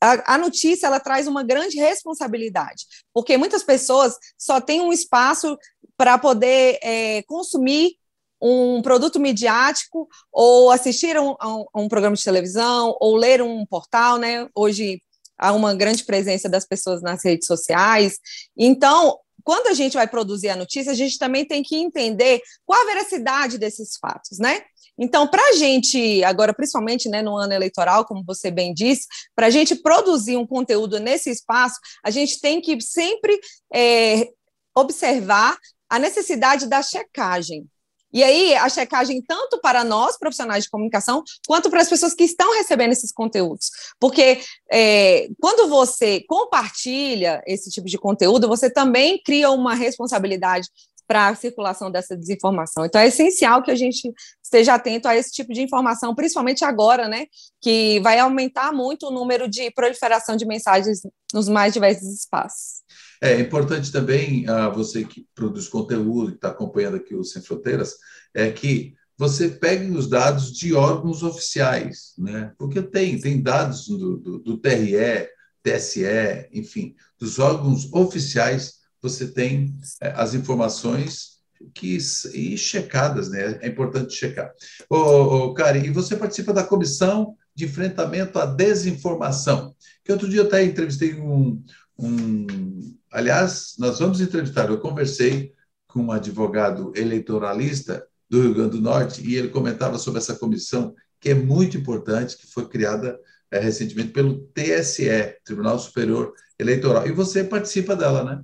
A, 0.00 0.38
notícia 0.38 0.86
ela 0.86 0.98
traz 0.98 1.26
uma 1.26 1.42
grande 1.42 1.76
responsabilidade, 1.76 2.86
porque 3.12 3.36
muitas 3.36 3.62
pessoas 3.62 4.16
só 4.38 4.60
têm 4.60 4.80
um 4.80 4.92
espaço 4.92 5.58
para 5.96 6.16
poder 6.18 6.78
é, 6.82 7.22
consumir 7.24 7.96
um 8.40 8.80
produto 8.80 9.20
midiático 9.20 10.08
ou 10.32 10.70
assistir 10.70 11.14
a 11.16 11.22
um, 11.22 11.36
a 11.38 11.80
um, 11.80 11.88
programa 11.88 12.16
de 12.16 12.24
televisão 12.24 12.96
ou 12.98 13.14
ler 13.14 13.42
um 13.42 13.66
portal, 13.66 14.16
né? 14.16 14.48
Hoje 14.54 15.02
há 15.36 15.52
uma 15.52 15.74
grande 15.74 16.04
presença 16.04 16.48
das 16.48 16.66
pessoas 16.66 17.02
nas 17.02 17.22
redes 17.22 17.46
sociais. 17.46 18.18
Então, 18.56 19.18
quando 19.44 19.66
a 19.66 19.74
gente 19.74 19.94
vai 19.94 20.06
produzir 20.06 20.48
a 20.48 20.56
notícia, 20.56 20.92
a 20.92 20.94
gente 20.94 21.18
também 21.18 21.44
tem 21.44 21.62
que 21.62 21.76
entender 21.76 22.40
qual 22.64 22.80
a 22.80 22.86
veracidade 22.86 23.58
desses 23.58 23.96
fatos, 23.98 24.38
né? 24.38 24.62
Então, 25.00 25.26
para 25.26 25.42
a 25.48 25.52
gente, 25.54 26.22
agora, 26.24 26.52
principalmente 26.52 27.08
né, 27.08 27.22
no 27.22 27.34
ano 27.34 27.54
eleitoral, 27.54 28.04
como 28.04 28.22
você 28.22 28.50
bem 28.50 28.74
disse, 28.74 29.06
para 29.34 29.46
a 29.46 29.50
gente 29.50 29.74
produzir 29.74 30.36
um 30.36 30.46
conteúdo 30.46 31.00
nesse 31.00 31.30
espaço, 31.30 31.80
a 32.04 32.10
gente 32.10 32.38
tem 32.38 32.60
que 32.60 32.78
sempre 32.82 33.40
é, 33.72 34.28
observar 34.76 35.56
a 35.88 35.98
necessidade 35.98 36.68
da 36.68 36.82
checagem. 36.82 37.66
E 38.12 38.24
aí, 38.24 38.54
a 38.56 38.68
checagem 38.68 39.22
tanto 39.22 39.60
para 39.60 39.84
nós, 39.84 40.18
profissionais 40.18 40.64
de 40.64 40.70
comunicação, 40.70 41.22
quanto 41.46 41.70
para 41.70 41.80
as 41.80 41.88
pessoas 41.88 42.12
que 42.12 42.24
estão 42.24 42.52
recebendo 42.54 42.90
esses 42.90 43.12
conteúdos. 43.12 43.70
Porque 44.00 44.40
é, 44.70 45.28
quando 45.40 45.68
você 45.68 46.20
compartilha 46.28 47.40
esse 47.46 47.70
tipo 47.70 47.86
de 47.86 47.96
conteúdo, 47.96 48.48
você 48.48 48.68
também 48.68 49.20
cria 49.24 49.50
uma 49.50 49.74
responsabilidade 49.74 50.68
para 51.10 51.26
a 51.26 51.34
circulação 51.34 51.90
dessa 51.90 52.16
desinformação. 52.16 52.84
Então, 52.84 53.00
é 53.00 53.08
essencial 53.08 53.64
que 53.64 53.70
a 53.72 53.74
gente 53.74 54.12
esteja 54.40 54.74
atento 54.74 55.08
a 55.08 55.16
esse 55.16 55.32
tipo 55.32 55.52
de 55.52 55.60
informação, 55.60 56.14
principalmente 56.14 56.64
agora, 56.64 57.08
né, 57.08 57.26
que 57.60 57.98
vai 57.98 58.20
aumentar 58.20 58.72
muito 58.72 59.08
o 59.08 59.10
número 59.10 59.48
de 59.50 59.72
proliferação 59.72 60.36
de 60.36 60.46
mensagens 60.46 61.00
nos 61.34 61.48
mais 61.48 61.72
diversos 61.72 62.06
espaços. 62.14 62.82
É 63.20 63.40
importante 63.40 63.90
também, 63.90 64.48
a 64.48 64.68
você 64.68 65.02
que 65.02 65.26
produz 65.34 65.66
conteúdo, 65.66 66.30
que 66.30 66.36
está 66.36 66.50
acompanhando 66.50 66.98
aqui 66.98 67.16
o 67.16 67.24
Sem 67.24 67.42
Fronteiras, 67.42 67.96
é 68.32 68.48
que 68.52 68.94
você 69.18 69.48
pegue 69.48 69.90
os 69.90 70.08
dados 70.08 70.52
de 70.52 70.74
órgãos 70.74 71.24
oficiais, 71.24 72.14
né? 72.16 72.52
porque 72.56 72.80
tem, 72.80 73.20
tem 73.20 73.42
dados 73.42 73.88
do, 73.88 74.16
do, 74.16 74.38
do 74.38 74.58
TRE, 74.58 75.28
TSE, 75.60 76.48
enfim, 76.52 76.94
dos 77.18 77.40
órgãos 77.40 77.92
oficiais 77.92 78.79
você 79.02 79.26
tem 79.26 79.74
é, 80.00 80.12
as 80.16 80.34
informações 80.34 81.40
que 81.74 81.98
e 82.34 82.56
checadas, 82.56 83.30
né? 83.30 83.58
É 83.60 83.68
importante 83.68 84.14
checar. 84.14 84.50
Ô, 84.88 84.96
ô, 84.96 85.54
Karen, 85.54 85.84
e 85.84 85.90
você 85.90 86.16
participa 86.16 86.52
da 86.52 86.64
comissão 86.64 87.36
de 87.54 87.64
enfrentamento 87.66 88.38
à 88.38 88.46
desinformação. 88.46 89.74
Que 90.04 90.12
outro 90.12 90.28
dia 90.28 90.40
eu 90.40 90.46
até 90.46 90.64
entrevistei 90.64 91.14
um, 91.14 91.62
um. 91.98 92.96
Aliás, 93.12 93.74
nós 93.78 93.98
vamos 93.98 94.20
entrevistar. 94.20 94.70
Eu 94.70 94.80
conversei 94.80 95.52
com 95.86 96.04
um 96.04 96.12
advogado 96.12 96.92
eleitoralista 96.96 98.06
do 98.28 98.42
Rio 98.42 98.54
Grande 98.54 98.70
do 98.70 98.80
Norte 98.80 99.22
e 99.26 99.34
ele 99.34 99.48
comentava 99.48 99.98
sobre 99.98 100.20
essa 100.20 100.36
comissão 100.36 100.94
que 101.20 101.30
é 101.30 101.34
muito 101.34 101.76
importante, 101.76 102.36
que 102.36 102.46
foi 102.46 102.66
criada 102.66 103.18
é, 103.50 103.58
recentemente 103.58 104.12
pelo 104.12 104.40
TSE, 104.54 105.36
Tribunal 105.44 105.78
Superior 105.78 106.32
Eleitoral. 106.58 107.06
E 107.06 107.12
você 107.12 107.44
participa 107.44 107.96
dela, 107.96 108.24
né? 108.24 108.42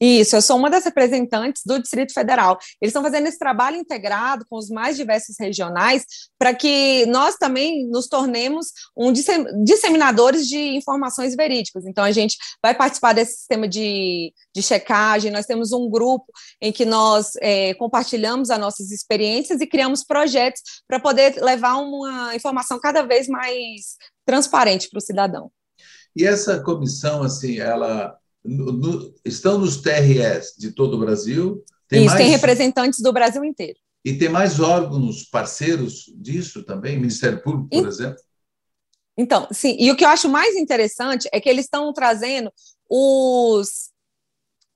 Isso, 0.00 0.36
eu 0.36 0.42
sou 0.42 0.56
uma 0.56 0.70
das 0.70 0.84
representantes 0.84 1.62
do 1.66 1.80
Distrito 1.80 2.12
Federal. 2.12 2.56
Eles 2.80 2.90
estão 2.90 3.02
fazendo 3.02 3.26
esse 3.26 3.38
trabalho 3.38 3.76
integrado 3.76 4.46
com 4.48 4.56
os 4.56 4.70
mais 4.70 4.96
diversos 4.96 5.36
regionais 5.38 6.04
para 6.38 6.54
que 6.54 7.04
nós 7.06 7.36
também 7.36 7.84
nos 7.88 8.06
tornemos 8.06 8.68
um 8.96 9.12
disseminadores 9.12 10.46
de 10.46 10.76
informações 10.76 11.34
verídicas. 11.34 11.84
Então, 11.84 12.04
a 12.04 12.12
gente 12.12 12.36
vai 12.62 12.74
participar 12.74 13.12
desse 13.12 13.38
sistema 13.38 13.66
de, 13.66 14.32
de 14.54 14.62
checagem, 14.62 15.32
nós 15.32 15.46
temos 15.46 15.72
um 15.72 15.90
grupo 15.90 16.26
em 16.62 16.70
que 16.70 16.84
nós 16.84 17.32
é, 17.40 17.74
compartilhamos 17.74 18.50
as 18.50 18.58
nossas 18.58 18.92
experiências 18.92 19.60
e 19.60 19.66
criamos 19.66 20.04
projetos 20.04 20.62
para 20.86 21.00
poder 21.00 21.42
levar 21.42 21.76
uma 21.76 22.36
informação 22.36 22.78
cada 22.78 23.02
vez 23.02 23.26
mais 23.26 23.96
transparente 24.24 24.88
para 24.88 24.98
o 24.98 25.02
cidadão. 25.02 25.50
E 26.14 26.24
essa 26.24 26.60
comissão, 26.60 27.22
assim, 27.22 27.58
ela 27.58 28.16
no, 28.44 28.72
no, 28.72 29.14
estão 29.24 29.58
nos 29.58 29.78
TRS 29.78 30.54
de 30.58 30.72
todo 30.72 30.94
o 30.94 31.00
Brasil. 31.00 31.64
Tem 31.88 32.00
Isso, 32.00 32.14
mais, 32.14 32.20
tem 32.20 32.30
representantes 32.30 33.00
do 33.00 33.12
Brasil 33.12 33.44
inteiro. 33.44 33.78
E 34.04 34.14
tem 34.14 34.28
mais 34.28 34.60
órgãos 34.60 35.24
parceiros 35.24 36.04
disso 36.16 36.62
também, 36.62 36.96
Ministério 36.96 37.42
Público, 37.42 37.68
por 37.68 37.84
e, 37.84 37.88
exemplo? 37.88 38.18
Então, 39.16 39.48
sim, 39.50 39.76
e 39.78 39.90
o 39.90 39.96
que 39.96 40.04
eu 40.04 40.08
acho 40.08 40.28
mais 40.28 40.54
interessante 40.54 41.28
é 41.32 41.40
que 41.40 41.48
eles 41.48 41.64
estão 41.64 41.92
trazendo 41.92 42.52
os, 42.88 43.90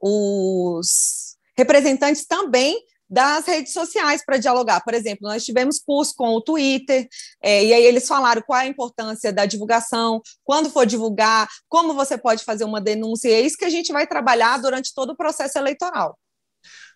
os 0.00 1.36
representantes 1.56 2.26
também 2.26 2.82
das 3.12 3.44
redes 3.44 3.74
sociais 3.74 4.24
para 4.24 4.38
dialogar. 4.38 4.82
Por 4.82 4.94
exemplo, 4.94 5.28
nós 5.28 5.44
tivemos 5.44 5.78
curso 5.78 6.14
com 6.16 6.30
o 6.30 6.40
Twitter, 6.40 7.06
é, 7.42 7.62
e 7.62 7.74
aí 7.74 7.84
eles 7.84 8.08
falaram 8.08 8.40
qual 8.40 8.58
é 8.58 8.62
a 8.62 8.66
importância 8.66 9.30
da 9.30 9.44
divulgação, 9.44 10.22
quando 10.42 10.70
for 10.70 10.86
divulgar, 10.86 11.46
como 11.68 11.92
você 11.92 12.16
pode 12.16 12.42
fazer 12.42 12.64
uma 12.64 12.80
denúncia, 12.80 13.28
e 13.28 13.32
é 13.32 13.40
isso 13.42 13.58
que 13.58 13.66
a 13.66 13.70
gente 13.70 13.92
vai 13.92 14.06
trabalhar 14.06 14.56
durante 14.62 14.94
todo 14.94 15.10
o 15.10 15.16
processo 15.16 15.58
eleitoral. 15.58 16.18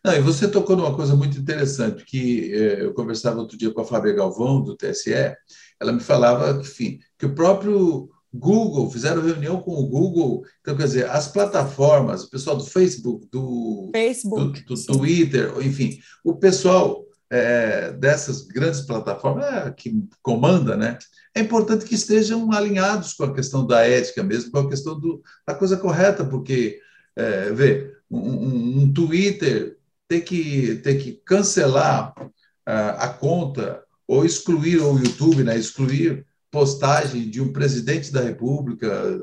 Não, 0.02 0.14
e 0.14 0.20
você 0.20 0.48
tocou 0.48 0.74
numa 0.74 0.96
coisa 0.96 1.14
muito 1.14 1.38
interessante, 1.38 2.02
que 2.04 2.50
é, 2.54 2.84
eu 2.84 2.94
conversava 2.94 3.40
outro 3.40 3.58
dia 3.58 3.70
com 3.70 3.82
a 3.82 3.84
Flávia 3.84 4.14
Galvão, 4.14 4.62
do 4.62 4.74
TSE, 4.74 5.12
ela 5.78 5.92
me 5.92 6.00
falava 6.00 6.58
enfim, 6.62 6.98
que 7.18 7.26
o 7.26 7.34
próprio 7.34 8.08
Google, 8.36 8.90
fizeram 8.90 9.22
reunião 9.22 9.60
com 9.60 9.72
o 9.72 9.86
Google. 9.86 10.44
Então, 10.60 10.76
quer 10.76 10.84
dizer, 10.84 11.10
as 11.10 11.28
plataformas, 11.28 12.24
o 12.24 12.30
pessoal 12.30 12.56
do 12.56 12.64
Facebook, 12.64 13.26
do, 13.30 13.90
Facebook, 13.92 14.64
do, 14.64 14.74
do 14.74 14.86
Twitter, 14.86 15.52
enfim, 15.60 15.98
o 16.24 16.36
pessoal 16.36 17.04
é, 17.30 17.92
dessas 17.92 18.42
grandes 18.42 18.82
plataformas 18.82 19.44
é, 19.44 19.70
que 19.70 19.92
comanda, 20.22 20.76
né? 20.76 20.98
É 21.34 21.40
importante 21.40 21.84
que 21.84 21.94
estejam 21.94 22.52
alinhados 22.52 23.14
com 23.14 23.24
a 23.24 23.34
questão 23.34 23.66
da 23.66 23.86
ética 23.86 24.22
mesmo, 24.22 24.50
com 24.50 24.58
a 24.58 24.68
questão 24.68 24.98
do, 24.98 25.22
da 25.46 25.54
coisa 25.54 25.76
correta, 25.76 26.24
porque, 26.24 26.80
é, 27.14 27.52
vê, 27.52 27.94
um, 28.10 28.18
um, 28.18 28.78
um 28.82 28.92
Twitter 28.92 29.76
ter 30.08 30.20
que, 30.20 30.76
ter 30.76 30.96
que 30.96 31.20
cancelar 31.24 32.14
a, 32.64 33.04
a 33.04 33.08
conta 33.08 33.82
ou 34.06 34.24
excluir 34.24 34.80
o 34.80 34.98
YouTube, 34.98 35.42
né? 35.42 35.58
Excluir 35.58 36.24
postagem 36.56 37.28
de 37.28 37.38
um 37.38 37.52
presidente 37.52 38.10
da 38.10 38.22
República, 38.22 39.20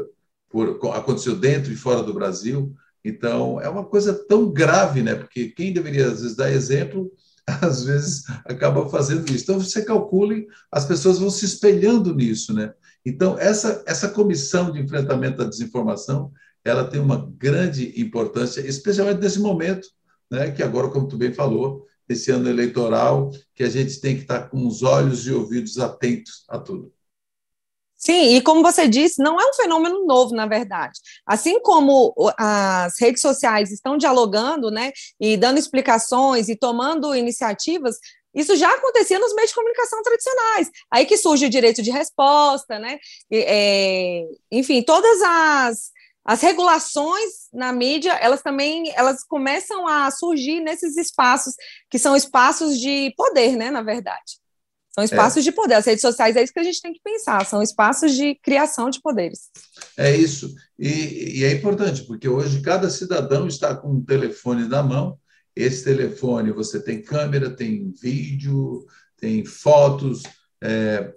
por, 0.52 0.80
aconteceu 0.94 1.36
dentro 1.36 1.74
e 1.74 1.76
fora 1.76 2.04
do 2.04 2.14
Brasil. 2.14 2.72
Então, 3.04 3.60
é 3.60 3.68
uma 3.68 3.84
coisa 3.84 4.14
tão 4.14 4.52
grave, 4.52 5.02
né? 5.02 5.16
Porque 5.16 5.48
quem 5.48 5.74
deveria, 5.74 6.06
às 6.06 6.22
vezes, 6.22 6.36
dar 6.36 6.52
exemplo, 6.52 7.12
às 7.60 7.86
vezes 7.86 8.26
acaba 8.46 8.88
fazendo 8.88 9.28
isso. 9.32 9.46
Então, 9.46 9.60
você 9.60 9.84
calcule, 9.84 10.46
as 10.72 10.86
pessoas 10.86 11.18
vão 11.18 11.32
se 11.32 11.44
espelhando 11.44 12.14
nisso, 12.14 12.54
né? 12.54 12.72
Então, 13.04 13.36
essa, 13.40 13.84
essa 13.88 14.10
comissão 14.10 14.72
de 14.72 14.80
enfrentamento 14.80 15.42
à 15.42 15.46
desinformação, 15.46 16.32
ela 16.64 16.84
tem 16.84 17.02
uma 17.02 17.34
grande 17.36 18.00
importância, 18.00 18.62
especialmente 18.62 19.22
nesse 19.22 19.40
momento, 19.40 19.88
né? 20.30 20.52
Que 20.52 20.62
agora, 20.62 20.88
como 20.88 21.08
tu 21.08 21.18
bem 21.18 21.34
falou, 21.34 21.84
esse 22.08 22.30
ano 22.30 22.48
eleitoral, 22.48 23.32
que 23.56 23.64
a 23.64 23.70
gente 23.70 24.00
tem 24.00 24.18
que 24.18 24.22
estar 24.22 24.50
com 24.50 24.68
os 24.68 24.84
olhos 24.84 25.26
e 25.26 25.32
ouvidos 25.32 25.80
atentos 25.80 26.46
a 26.48 26.60
tudo. 26.60 26.94
Sim, 28.06 28.36
e 28.36 28.42
como 28.42 28.62
você 28.62 28.86
disse, 28.86 29.24
não 29.24 29.40
é 29.40 29.50
um 29.50 29.54
fenômeno 29.54 30.06
novo, 30.06 30.36
na 30.36 30.46
verdade. 30.46 31.00
Assim 31.26 31.58
como 31.62 32.14
as 32.38 33.00
redes 33.00 33.22
sociais 33.22 33.72
estão 33.72 33.98
dialogando, 33.98 34.70
né, 34.70 34.92
e 35.20 35.38
dando 35.38 35.58
explicações 35.58 36.50
e 36.50 36.56
tomando 36.58 37.16
iniciativas, 37.16 37.96
isso 38.36 38.58
já 38.58 38.70
acontecia 38.74 39.18
nos 39.20 39.34
meios 39.34 39.52
de 39.52 39.56
comunicação 39.56 40.02
tradicionais. 40.02 40.70
Aí 40.92 41.06
que 41.06 41.16
surge 41.16 41.46
o 41.46 41.50
direito 41.50 41.82
de 41.82 41.92
resposta, 41.92 42.78
né? 42.78 42.98
É, 43.32 44.26
enfim, 44.52 44.82
todas 44.82 45.22
as, 45.22 45.92
as 46.26 46.42
regulações 46.42 47.48
na 47.54 47.72
mídia, 47.72 48.14
elas 48.14 48.42
também 48.42 48.92
elas 48.96 49.24
começam 49.24 49.88
a 49.88 50.12
surgir 50.12 50.60
nesses 50.60 50.98
espaços 50.98 51.54
que 51.90 52.00
são 52.00 52.16
espaços 52.18 52.78
de 52.80 53.14
poder, 53.16 53.56
né? 53.56 53.72
Na 53.72 53.84
verdade. 53.84 54.43
São 54.94 55.04
espaços 55.04 55.40
é. 55.40 55.42
de 55.42 55.52
poder. 55.52 55.76
As 55.76 55.86
redes 55.86 56.02
sociais 56.02 56.36
é 56.36 56.44
isso 56.44 56.54
que 56.54 56.60
a 56.60 56.64
gente 56.64 56.82
tem 56.82 56.94
que 56.94 57.02
pensar, 57.04 57.46
são 57.46 57.62
espaços 57.62 58.14
de 58.14 58.36
criação 58.36 58.90
de 58.90 59.02
poderes. 59.02 59.50
É 59.98 60.16
isso. 60.16 60.54
E, 60.78 61.40
e 61.40 61.44
é 61.44 61.52
importante, 61.52 62.04
porque 62.04 62.30
hoje 62.30 62.62
cada 62.62 62.90
cidadão 62.90 63.48
está 63.48 63.76
com 63.76 63.94
um 63.94 64.04
telefone 64.04 64.68
na 64.68 64.84
mão. 64.84 65.18
Esse 65.56 65.84
telefone 65.84 66.52
você 66.52 66.80
tem 66.80 67.02
câmera, 67.02 67.50
tem 67.50 67.92
vídeo, 67.92 68.86
tem 69.18 69.44
fotos, 69.46 70.24
é, 70.62 71.14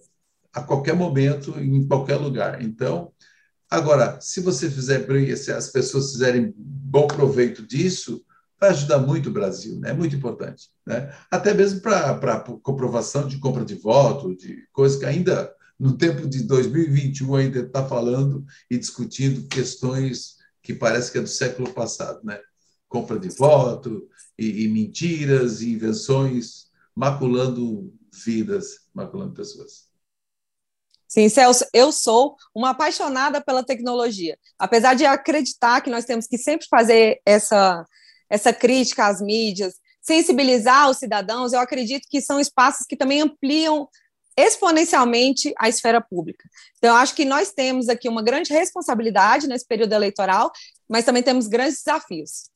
a 0.52 0.62
qualquer 0.62 0.94
momento, 0.94 1.58
em 1.60 1.86
qualquer 1.86 2.16
lugar. 2.16 2.62
Então, 2.62 3.12
agora, 3.70 4.18
se 4.20 4.40
você 4.40 4.70
fizer, 4.70 5.06
se 5.36 5.52
as 5.52 5.68
pessoas 5.68 6.12
fizerem 6.12 6.54
bom 6.56 7.06
proveito 7.06 7.66
disso, 7.66 8.24
vai 8.58 8.70
ajudar 8.70 8.98
muito 8.98 9.28
o 9.28 9.32
Brasil, 9.32 9.78
né? 9.78 9.90
é 9.90 9.94
muito 9.94 10.16
importante. 10.16 10.70
Né? 10.86 11.14
Até 11.30 11.52
mesmo 11.52 11.80
para 11.80 12.40
comprovação 12.62 13.28
de 13.28 13.38
compra 13.38 13.64
de 13.64 13.74
voto, 13.74 14.34
de 14.34 14.66
coisas 14.72 14.98
que 14.98 15.04
ainda, 15.04 15.52
no 15.78 15.96
tempo 15.96 16.26
de 16.26 16.42
2021, 16.42 17.34
ainda 17.34 17.60
está 17.60 17.86
falando 17.86 18.44
e 18.70 18.78
discutindo 18.78 19.46
questões 19.48 20.36
que 20.62 20.74
parece 20.74 21.12
que 21.12 21.18
é 21.18 21.20
do 21.20 21.28
século 21.28 21.72
passado. 21.72 22.20
Né? 22.24 22.40
Compra 22.88 23.18
de 23.18 23.28
voto, 23.28 24.08
e, 24.38 24.64
e 24.64 24.68
mentiras, 24.68 25.60
e 25.60 25.72
invenções, 25.72 26.66
maculando 26.94 27.92
vidas, 28.24 28.88
maculando 28.94 29.34
pessoas. 29.34 29.86
Sim, 31.08 31.28
Celso, 31.28 31.64
eu 31.72 31.92
sou 31.92 32.36
uma 32.54 32.70
apaixonada 32.70 33.40
pela 33.40 33.64
tecnologia. 33.64 34.36
Apesar 34.58 34.94
de 34.94 35.06
acreditar 35.06 35.80
que 35.80 35.90
nós 35.90 36.04
temos 36.04 36.26
que 36.26 36.36
sempre 36.36 36.66
fazer 36.68 37.20
essa 37.24 37.86
essa 38.28 38.52
crítica 38.52 39.06
às 39.06 39.20
mídias, 39.20 39.74
sensibilizar 40.00 40.88
os 40.88 40.98
cidadãos, 40.98 41.52
eu 41.52 41.60
acredito 41.60 42.06
que 42.08 42.20
são 42.20 42.38
espaços 42.38 42.86
que 42.86 42.96
também 42.96 43.20
ampliam 43.20 43.88
exponencialmente 44.36 45.52
a 45.58 45.68
esfera 45.68 46.00
pública. 46.00 46.48
Então, 46.76 46.90
eu 46.90 46.96
acho 46.96 47.14
que 47.14 47.24
nós 47.24 47.52
temos 47.52 47.88
aqui 47.88 48.08
uma 48.08 48.22
grande 48.22 48.52
responsabilidade 48.52 49.48
nesse 49.48 49.66
período 49.66 49.94
eleitoral, 49.94 50.52
mas 50.88 51.04
também 51.04 51.22
temos 51.22 51.48
grandes 51.48 51.82
desafios. 51.82 52.50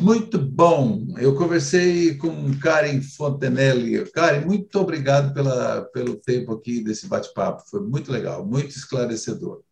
Muito 0.00 0.38
bom. 0.38 1.06
Eu 1.18 1.36
conversei 1.36 2.16
com 2.16 2.58
Karen 2.58 3.00
Fontenelle. 3.00 4.10
Karen, 4.10 4.44
muito 4.44 4.78
obrigado 4.78 5.32
pela, 5.32 5.82
pelo 5.92 6.16
tempo 6.16 6.52
aqui 6.52 6.82
desse 6.82 7.06
bate-papo. 7.06 7.62
Foi 7.70 7.80
muito 7.80 8.10
legal, 8.10 8.44
muito 8.44 8.76
esclarecedor. 8.76 9.62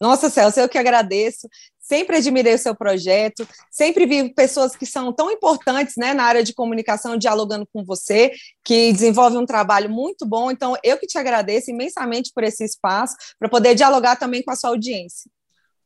Nossa, 0.00 0.30
Celso, 0.30 0.60
eu 0.60 0.68
que 0.68 0.78
agradeço. 0.78 1.48
Sempre 1.88 2.16
admirei 2.16 2.54
o 2.54 2.58
seu 2.58 2.74
projeto, 2.74 3.48
sempre 3.70 4.04
vi 4.04 4.32
pessoas 4.34 4.76
que 4.76 4.84
são 4.84 5.10
tão 5.10 5.30
importantes 5.30 5.94
né, 5.96 6.12
na 6.12 6.24
área 6.24 6.44
de 6.44 6.52
comunicação 6.52 7.16
dialogando 7.16 7.66
com 7.72 7.82
você, 7.82 8.30
que 8.62 8.92
desenvolvem 8.92 9.38
um 9.38 9.46
trabalho 9.46 9.88
muito 9.88 10.26
bom. 10.26 10.50
Então, 10.50 10.76
eu 10.84 10.98
que 10.98 11.06
te 11.06 11.16
agradeço 11.16 11.70
imensamente 11.70 12.30
por 12.34 12.44
esse 12.44 12.62
espaço, 12.62 13.16
para 13.38 13.48
poder 13.48 13.74
dialogar 13.74 14.16
também 14.16 14.42
com 14.42 14.50
a 14.50 14.56
sua 14.56 14.70
audiência. 14.70 15.30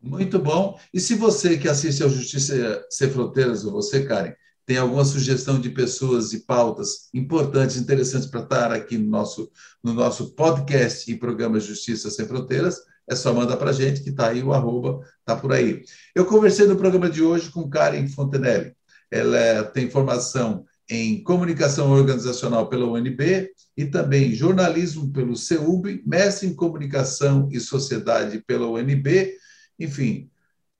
Muito 0.00 0.40
bom. 0.40 0.76
E 0.92 0.98
se 0.98 1.14
você 1.14 1.56
que 1.56 1.68
assiste 1.68 2.02
ao 2.02 2.10
Justiça 2.10 2.84
Sem 2.90 3.08
Fronteiras, 3.08 3.64
ou 3.64 3.70
você, 3.70 4.04
Karen, 4.04 4.34
tem 4.66 4.76
alguma 4.76 5.04
sugestão 5.04 5.60
de 5.60 5.70
pessoas 5.70 6.32
e 6.32 6.40
pautas 6.40 7.08
importantes, 7.14 7.76
interessantes 7.76 8.28
para 8.28 8.42
estar 8.42 8.72
aqui 8.72 8.98
no 8.98 9.08
nosso, 9.08 9.48
no 9.82 9.92
nosso 9.92 10.34
podcast 10.34 11.10
e 11.10 11.16
programa 11.16 11.60
Justiça 11.60 12.10
Sem 12.10 12.26
Fronteiras, 12.26 12.80
é 13.08 13.14
só 13.14 13.32
mandar 13.32 13.56
para 13.56 13.70
a 13.70 13.72
gente, 13.72 14.02
que 14.02 14.10
está 14.10 14.28
aí, 14.28 14.42
o 14.42 14.52
arroba 14.52 15.00
está 15.20 15.36
por 15.36 15.52
aí. 15.52 15.82
Eu 16.14 16.24
conversei 16.24 16.66
no 16.66 16.76
programa 16.76 17.10
de 17.10 17.22
hoje 17.22 17.50
com 17.50 17.68
Karen 17.68 18.06
Fontenelle. 18.08 18.74
Ela 19.10 19.64
tem 19.64 19.90
formação 19.90 20.64
em 20.88 21.22
comunicação 21.22 21.90
organizacional 21.90 22.68
pela 22.68 22.86
UNB 22.86 23.50
e 23.76 23.86
também 23.86 24.34
jornalismo 24.34 25.10
pelo 25.12 25.36
CEUB, 25.36 26.02
mestre 26.06 26.48
em 26.48 26.54
comunicação 26.54 27.48
e 27.50 27.60
sociedade 27.60 28.42
pela 28.46 28.66
UNB, 28.66 29.34
enfim, 29.78 30.30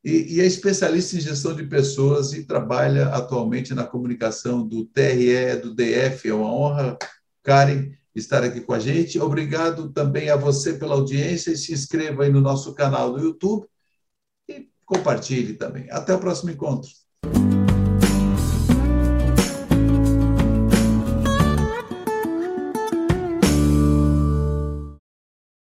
e, 0.04 0.36
e, 0.36 0.40
é 0.40 0.46
especialista 0.46 1.16
em 1.16 1.20
gestão 1.20 1.54
de 1.54 1.64
pessoas 1.64 2.32
e 2.32 2.44
trabalha 2.44 3.08
atualmente 3.08 3.72
na 3.72 3.84
comunicação 3.84 4.66
do 4.66 4.84
TRE, 4.86 5.56
do 5.62 5.72
DF. 5.74 6.28
É 6.28 6.34
uma 6.34 6.52
honra, 6.52 6.98
Karen, 7.42 7.92
estar 8.14 8.42
aqui 8.42 8.60
com 8.60 8.72
a 8.72 8.78
gente. 8.78 9.18
Obrigado 9.18 9.90
também 9.90 10.30
a 10.30 10.36
você 10.36 10.74
pela 10.74 10.94
audiência 10.94 11.56
se 11.56 11.72
inscreva 11.72 12.24
aí 12.24 12.30
no 12.30 12.40
nosso 12.40 12.74
canal 12.74 13.12
do 13.12 13.20
YouTube 13.20 13.66
e 14.48 14.68
compartilhe 14.84 15.54
também. 15.54 15.90
Até 15.90 16.14
o 16.14 16.18
próximo 16.18 16.50
encontro. 16.50 16.90